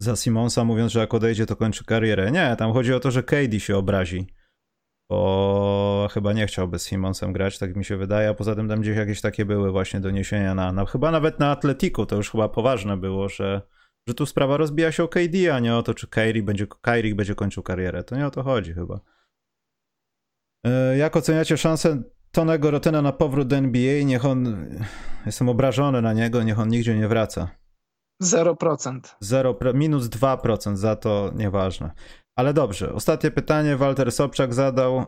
[0.02, 2.32] za Simonsa, mówiąc, że jak odejdzie, to kończy karierę.
[2.32, 4.28] Nie, tam chodzi o to, że KD się obrazi.
[5.10, 8.82] Bo chyba nie chciałby z Simonsem grać, tak mi się wydaje, a poza tym tam
[8.82, 12.50] gdzieś jakieś takie były właśnie doniesienia na, na chyba nawet na Atletiku, to już chyba
[12.50, 13.62] poważne było, że,
[14.08, 16.68] że tu sprawa rozbija się o KD, a nie o to, czy Kyrie będzie,
[17.16, 18.04] będzie kończył karierę.
[18.04, 19.00] To nie o to chodzi chyba.
[20.66, 22.04] E, jak oceniacie szansę
[22.36, 24.68] Tonego Rotena na powrót do NBA, niech on,
[25.26, 27.50] jestem obrażony na niego, niech on nigdzie nie wraca.
[28.24, 29.00] 0%.
[29.20, 31.92] 0 minus 2% za to nieważne.
[32.38, 35.00] Ale dobrze, ostatnie pytanie Walter Sobczak zadał.
[35.00, 35.06] Y,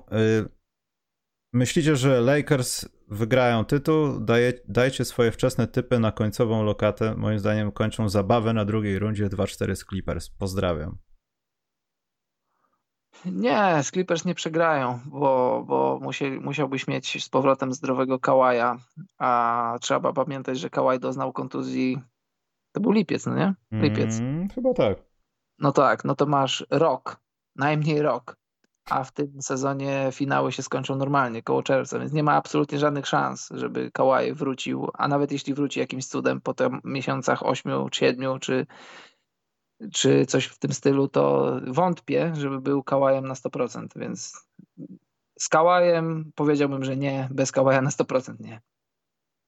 [1.54, 4.20] myślicie, że Lakers wygrają tytuł?
[4.20, 7.16] Daje, dajcie swoje wczesne typy na końcową lokatę.
[7.16, 10.30] Moim zdaniem kończą zabawę na drugiej rundzie 2-4 z Clippers.
[10.30, 10.98] Pozdrawiam.
[13.26, 18.78] Nie, z Clippers nie przegrają, bo, bo musieli, musiałbyś mieć z powrotem zdrowego Kałaja,
[19.18, 22.02] a trzeba pamiętać, że Kałaj doznał kontuzji.
[22.72, 23.54] To był lipiec, no nie?
[23.72, 24.20] Lipiec.
[24.20, 24.98] Mm, chyba tak.
[25.60, 27.18] No tak, no to masz rok,
[27.56, 28.38] najmniej rok,
[28.90, 33.08] a w tym sezonie finały się skończą normalnie, koło czerwca, więc nie ma absolutnie żadnych
[33.08, 38.00] szans, żeby Kałaj wrócił, a nawet jeśli wróci jakimś cudem po tym miesiącach 8 czy
[38.00, 38.66] 7 czy
[39.94, 44.48] czy coś w tym stylu, to wątpię, żeby był kałajem na 100%, więc
[45.40, 48.62] z kałajem powiedziałbym, że nie, bez kałaja na 100% nie.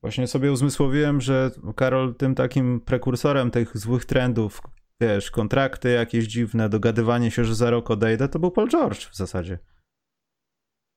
[0.02, 4.62] Właśnie sobie uzmysłowiłem, że Karol tym takim prekursorem tych złych trendów,
[5.02, 9.16] wiesz, kontrakty jakieś dziwne, dogadywanie się, że za rok odejdę, to był Paul George w
[9.16, 9.60] zasadzie.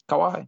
[0.06, 0.46] Kałaj.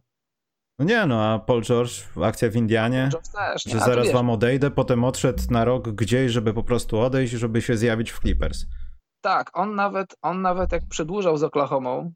[0.79, 1.91] No nie no, a Paul George,
[2.23, 6.63] akcja w Indianie, też, że zaraz wam odejdę, potem odszedł na rok gdzieś, żeby po
[6.63, 8.65] prostu odejść, żeby się zjawić w Clippers.
[9.25, 12.13] Tak, on nawet, on nawet jak przedłużał z Oklahomą,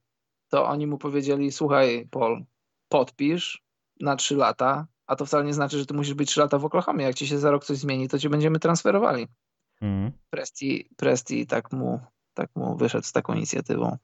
[0.49, 2.45] to oni mu powiedzieli, słuchaj Paul,
[2.89, 3.63] podpisz
[3.99, 6.65] na trzy lata, a to wcale nie znaczy, że ty musisz być trzy lata w
[6.65, 7.05] Oklahomie.
[7.05, 9.27] Jak ci się za rok coś zmieni, to cię będziemy transferowali.
[9.81, 10.11] Mm.
[10.29, 11.99] Presti, Presti tak, mu,
[12.33, 13.97] tak mu wyszedł z taką inicjatywą.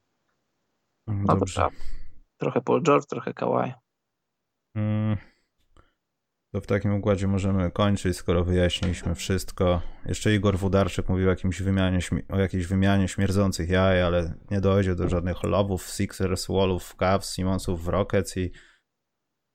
[1.07, 1.61] No Dobrze.
[1.61, 1.69] to
[2.37, 3.73] Trochę Paul George, trochę Kawhi.
[4.75, 5.17] Mm.
[6.55, 9.81] To w takim układzie możemy kończyć, skoro wyjaśniliśmy wszystko.
[10.05, 11.99] Jeszcze Igor Wudarczyk mówił o, jakimś wymianie,
[12.29, 17.83] o jakiejś wymianie śmierdzących jaj, ale nie dojdzie do żadnych lowów Sixers, Wallów Cavs, Simonsów
[17.83, 18.51] w Rockets i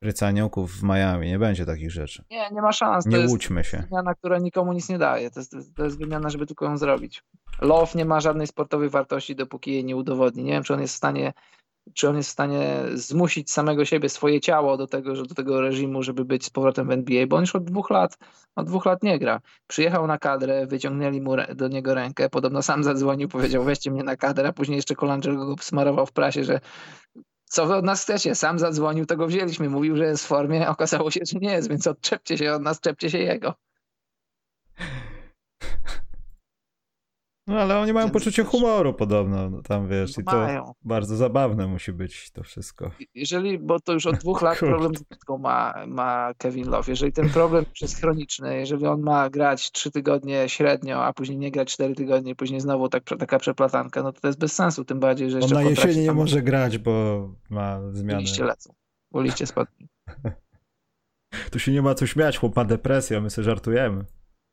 [0.03, 1.28] Rycanioków w Miami.
[1.28, 2.24] Nie będzie takich rzeczy.
[2.30, 3.07] Nie, nie ma szans.
[3.07, 3.78] Nie to łudźmy się.
[3.90, 5.30] wymiana, która nikomu nic nie daje.
[5.30, 7.22] To jest, to jest wymiana, żeby tylko ją zrobić.
[7.61, 10.42] Love nie ma żadnej sportowej wartości, dopóki jej nie udowodni.
[10.42, 11.32] Nie wiem, czy on jest w stanie
[11.95, 15.61] czy on jest w stanie zmusić samego siebie, swoje ciało do tego, że do tego
[15.61, 18.18] reżimu, żeby być z powrotem w NBA, bo on już od dwóch lat,
[18.57, 19.41] od dwóch lat nie gra.
[19.66, 24.16] Przyjechał na kadrę, wyciągnęli mu do niego rękę, podobno sam zadzwonił, powiedział weźcie mnie na
[24.16, 26.61] kadrę, a później jeszcze Colangelo go smarował w prasie, że
[27.45, 28.35] co wy od nas chcecie?
[28.35, 29.68] Sam zadzwonił, to go wzięliśmy.
[29.70, 32.81] Mówił, że jest w formie, okazało się, że nie jest, więc odczepcie się od nas,
[32.81, 33.55] czepcie się jego.
[37.47, 40.74] No ale oni mają poczucie humoru podobno, no, tam wiesz, no i to mają.
[40.82, 42.91] bardzo zabawne musi być to wszystko.
[43.14, 44.93] Jeżeli, bo to już od dwóch lat problem
[45.38, 50.49] ma, ma Kevin Love, jeżeli ten problem jest chroniczny, jeżeli on ma grać trzy tygodnie
[50.49, 54.26] średnio, a później nie grać cztery tygodnie, później znowu tak, taka przeplatanka, no to to
[54.26, 57.80] jest bez sensu, tym bardziej, że jeszcze On na jesieni nie może grać, bo ma
[57.93, 58.20] zmiany.
[58.20, 58.74] Liście lecą,
[59.11, 59.88] bo liście spadli.
[61.53, 64.05] tu się nie ma co śmiać, chłop ma depresję, my sobie żartujemy.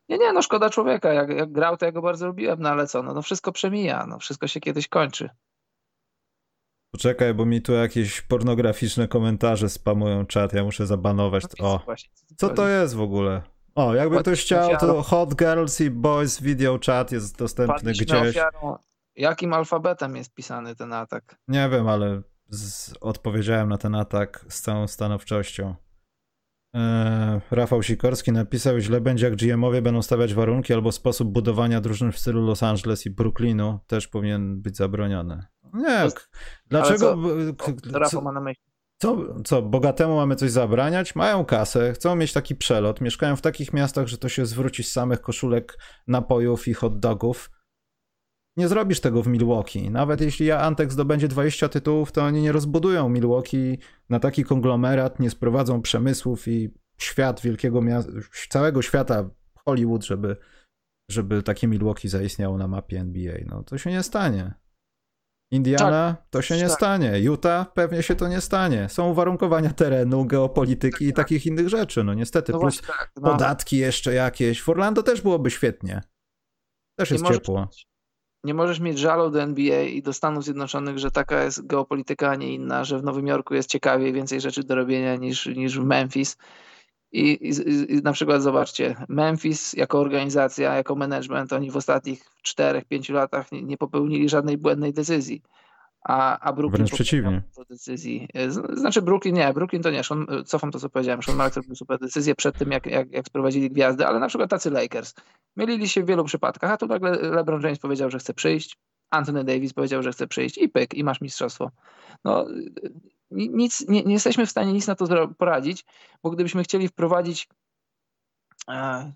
[0.09, 1.13] Nie, nie, no szkoda człowieka.
[1.13, 4.05] Jak, jak grał, to ja go bardzo lubiłem, no ale co, no, no wszystko przemija,
[4.07, 5.29] no wszystko się kiedyś kończy.
[6.91, 11.43] Poczekaj, bo mi tu jakieś pornograficzne komentarze spamują czat, ja muszę zabanować.
[11.59, 11.95] No, o,
[12.37, 13.41] co to jest w ogóle?
[13.75, 18.11] O, jakby ktoś chciał, to Hot Girls i Boys Video Chat jest dostępny gdzieś.
[18.11, 18.77] Ofiarą.
[19.15, 21.37] Jakim alfabetem jest pisany ten atak?
[21.47, 22.93] Nie wiem, ale z...
[23.01, 25.75] odpowiedziałem na ten atak z całą stanowczością.
[26.75, 32.11] E, Rafał Sikorski napisał, źle będzie jak GM-owie będą stawiać warunki albo sposób budowania drużyn
[32.11, 35.45] w stylu Los Angeles i Brooklynu też powinien być zabroniony.
[35.73, 36.07] Nie,
[36.67, 37.17] dlaczego...
[37.57, 38.63] Co, Rafał ma na myśli?
[38.97, 41.15] Co, co, bogatemu mamy coś zabraniać?
[41.15, 44.91] Mają kasę, chcą mieć taki przelot, mieszkają w takich miastach, że to się zwróci z
[44.91, 47.49] samych koszulek napojów i hot dogów.
[48.57, 49.89] Nie zrobisz tego w Milwaukee.
[49.89, 53.77] Nawet jeśli Antek zdobędzie 20 tytułów, to oni nie rozbudują Milwaukee
[54.09, 58.11] na taki konglomerat, nie sprowadzą przemysłów i świat wielkiego miasta,
[58.49, 59.29] całego świata
[59.65, 60.37] Hollywood, żeby,
[61.11, 63.37] żeby takie Milwaukee zaistniało na mapie NBA.
[63.45, 64.53] No to się nie stanie.
[65.51, 66.71] Indiana tak, to się nie tak.
[66.71, 67.19] stanie.
[67.19, 68.89] Utah pewnie się to nie stanie.
[68.89, 72.03] Są uwarunkowania terenu, geopolityki i takich innych rzeczy.
[72.03, 72.51] No niestety.
[72.51, 73.31] No Plus tak, no.
[73.31, 74.61] podatki jeszcze jakieś.
[74.61, 76.01] W Orlando też byłoby świetnie.
[76.99, 77.69] Też jest ciepło
[78.47, 82.35] nie możesz mieć żalu do NBA i do Stanów Zjednoczonych, że taka jest geopolityka, a
[82.35, 85.83] nie inna, że w Nowym Jorku jest ciekawiej, więcej rzeczy do robienia niż, niż w
[85.83, 86.37] Memphis.
[87.11, 87.51] I, i,
[87.93, 93.63] I, na przykład zobaczcie, Memphis jako organizacja, jako management, oni w ostatnich 4-5 latach nie,
[93.63, 95.41] nie popełnili żadnej błędnej decyzji
[96.07, 97.41] a, a Brooklyn Wręcz przeciwnie.
[97.69, 98.27] decyzji.
[98.33, 101.75] E, znaczy Brooklyn nie, Brooklyn to nie, Sean, cofam to co powiedziałem, Sean Marks zrobił
[101.75, 105.13] super decyzję przed tym jak, jak, jak sprowadzili gwiazdy, ale na przykład tacy Lakers
[105.55, 108.77] mylili się w wielu przypadkach, a tu nagle LeBron James powiedział, że chce przyjść,
[109.09, 111.71] Anthony Davis powiedział, że chce przyjść i pyk, i masz mistrzostwo.
[112.25, 112.45] No,
[113.31, 115.85] nic, nie, nie jesteśmy w stanie nic na to poradzić,
[116.23, 117.47] bo gdybyśmy chcieli wprowadzić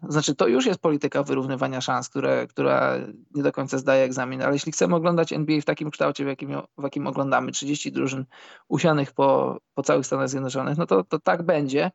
[0.10, 2.97] znaczy, to już jest polityka wyrównywania szans, które, która
[3.36, 6.49] nie do końca zdaje egzamin, ale jeśli chcemy oglądać NBA w takim kształcie, w jakim,
[6.78, 8.26] w jakim oglądamy, 30 drużyn
[8.68, 11.91] usianych po, po całych Stanach Zjednoczonych, no to, to tak będzie,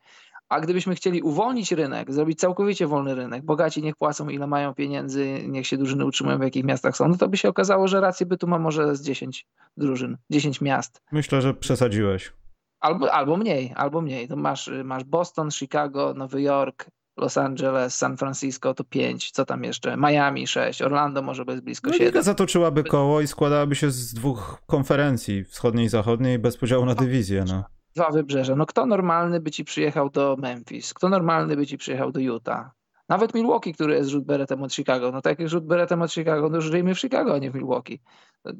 [0.48, 5.42] a gdybyśmy chcieli uwolnić rynek, zrobić całkowicie wolny rynek, bogaci niech płacą ile mają pieniędzy,
[5.48, 8.26] niech się drużyny utrzymują w jakich miastach są, no to by się okazało, że rację
[8.26, 9.46] bytu ma może z 10
[9.76, 11.02] drużyn, 10 miast.
[11.12, 12.32] Myślę, że przesadziłeś.
[12.80, 14.28] Albo, albo mniej, albo mniej.
[14.28, 16.86] To masz, masz Boston, Chicago, Nowy Jork,
[17.16, 19.96] Los Angeles, San Francisco to 5, co tam jeszcze?
[19.96, 22.06] Miami 6, Orlando może bez blisko no, 7.
[22.06, 26.94] Liga zatoczyłaby koło i składałaby się z dwóch konferencji, wschodniej i zachodniej, bez podziału na
[26.94, 27.44] dywizję.
[27.48, 27.64] No
[27.96, 28.56] dwa wybrzeża.
[28.56, 30.94] No kto normalny by ci przyjechał do Memphis?
[30.94, 32.70] Kto normalny by ci przyjechał do Utah?
[33.08, 35.12] Nawet Milwaukee, który jest rzut beretem od Chicago.
[35.12, 37.54] No tak jak rzut beretem od Chicago, no już żyjmy w Chicago, a nie w
[37.54, 38.00] Milwaukee.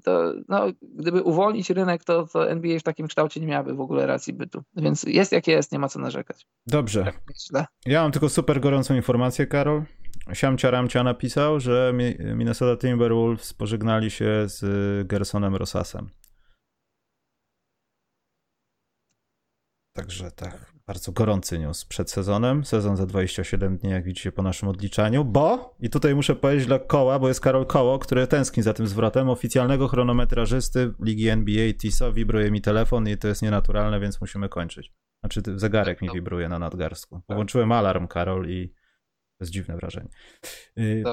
[0.05, 4.07] To, no, gdyby uwolnić rynek, to, to NBA w takim kształcie nie miałaby w ogóle
[4.07, 4.63] racji bytu.
[4.77, 6.47] Więc jest jak jest, nie ma co narzekać.
[6.67, 7.05] Dobrze.
[7.53, 9.83] Tak ja mam tylko super gorącą informację, Karol.
[10.33, 11.93] Siamcia Ramcia napisał, że
[12.35, 14.63] Minnesota Timberwolves pożegnali się z
[15.09, 16.11] Gersonem Rosasem.
[19.93, 22.65] Także tak, bardzo gorący news przed sezonem.
[22.65, 26.79] Sezon za 27 dni, jak widzicie po naszym odliczaniu, bo, i tutaj muszę powiedzieć dla
[26.79, 32.13] Koła, bo jest Karol Koło, który tęskni za tym zwrotem, oficjalnego chronometrażysty Ligi NBA TISO
[32.13, 34.93] wibruje mi telefon i to jest nienaturalne, więc musimy kończyć.
[35.21, 37.23] Znaczy zegarek mi wibruje na nadgarstku.
[37.29, 38.69] Włączyłem alarm, Karol, i
[39.39, 40.09] to jest dziwne wrażenie.
[40.79, 41.05] Y,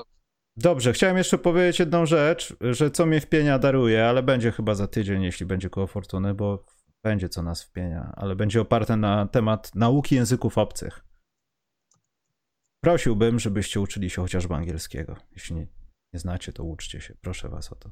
[0.58, 4.88] dobrze, chciałem jeszcze powiedzieć jedną rzecz, że co mnie wpienia daruje, ale będzie chyba za
[4.88, 6.66] tydzień, jeśli będzie koło fortuny, bo
[7.04, 11.06] będzie co nas wpienia, ale będzie oparte na temat nauki języków obcych.
[12.84, 15.16] Prosiłbym, żebyście uczyli się chociażby angielskiego.
[15.32, 15.68] Jeśli nie,
[16.14, 17.16] nie znacie, to uczcie się.
[17.22, 17.92] Proszę was o to.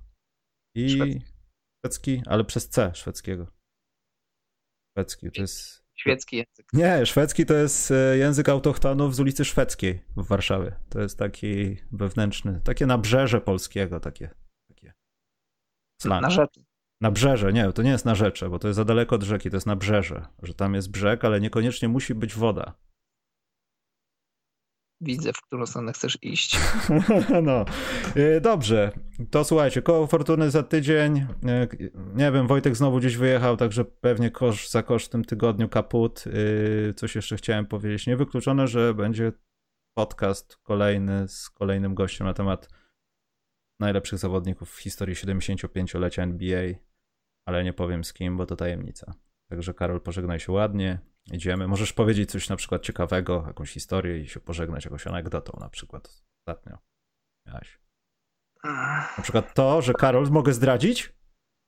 [0.75, 1.21] I szwedzki,
[1.79, 3.47] szwedzki ale przez C szwedzkiego.
[4.91, 5.81] Szwedzki to jest.
[5.95, 6.73] Szwedzki język.
[6.73, 10.75] Nie, szwedzki to jest e, język autochtonów z ulicy Szwedzkiej w Warszawie.
[10.89, 14.29] To jest taki wewnętrzny, takie nabrzeże polskiego, takie.
[14.67, 14.93] takie
[16.01, 16.21] slang.
[16.21, 16.70] Na rzeczy.
[17.01, 19.67] Nabrzeże, nie, to nie jest narzecze, bo to jest za daleko od rzeki, to jest
[19.67, 22.73] nabrzeże, że tam jest brzeg, ale niekoniecznie musi być woda.
[25.03, 26.59] Widzę, w którą stronę chcesz iść.
[27.43, 27.65] no,
[28.15, 28.91] e, dobrze.
[29.31, 31.17] To słuchajcie, koło fortuny za tydzień.
[31.17, 31.67] E,
[32.15, 36.23] nie wiem, Wojtek znowu gdzieś wyjechał, także pewnie kosz za kosz w tym tygodniu kaput.
[36.89, 38.07] E, coś jeszcze chciałem powiedzieć.
[38.07, 39.31] Niewykluczone, że będzie
[39.97, 42.69] podcast kolejny z kolejnym gościem na temat
[43.79, 46.90] najlepszych zawodników w historii 75-lecia NBA
[47.45, 49.13] ale nie powiem z kim, bo to tajemnica.
[49.49, 50.99] Także Karol, pożegnaj się ładnie.
[51.31, 51.67] Idziemy.
[51.67, 56.23] Możesz powiedzieć coś na przykład ciekawego, jakąś historię i się pożegnać jakąś anegdotą na przykład
[56.41, 56.77] ostatnio.
[57.47, 57.81] Miałaś.
[59.17, 61.13] Na przykład to, że Karol, mogę zdradzić?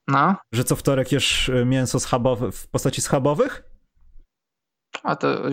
[0.08, 0.36] No.
[0.52, 3.70] Że co wtorek jesz e, mięso schabowe w postaci schabowych?
[5.02, 5.52] A to, e,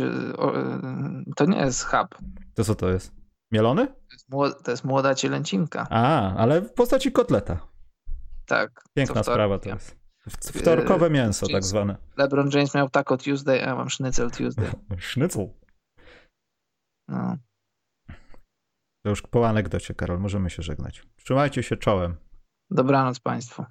[1.35, 2.15] to nie jest schab.
[2.55, 3.13] To co to jest?
[3.51, 3.87] Mielony?
[3.87, 5.87] To jest, młoda, to jest młoda cielęcinka.
[5.89, 7.67] A, ale w postaci kotleta.
[8.45, 8.83] Tak.
[8.93, 10.00] Piękna sprawa to jest.
[10.27, 11.97] Wtorkowe mięso tak zwane.
[12.17, 14.71] LeBron James miał Taco Tuesday, a ja mam Schnitzel Tuesday.
[15.11, 15.49] Schnitzel?
[17.07, 17.37] No.
[19.03, 21.03] To już po anegdocie, Karol, możemy się żegnać.
[21.15, 22.15] Trzymajcie się czołem.
[22.69, 23.65] Dobranoc Państwu.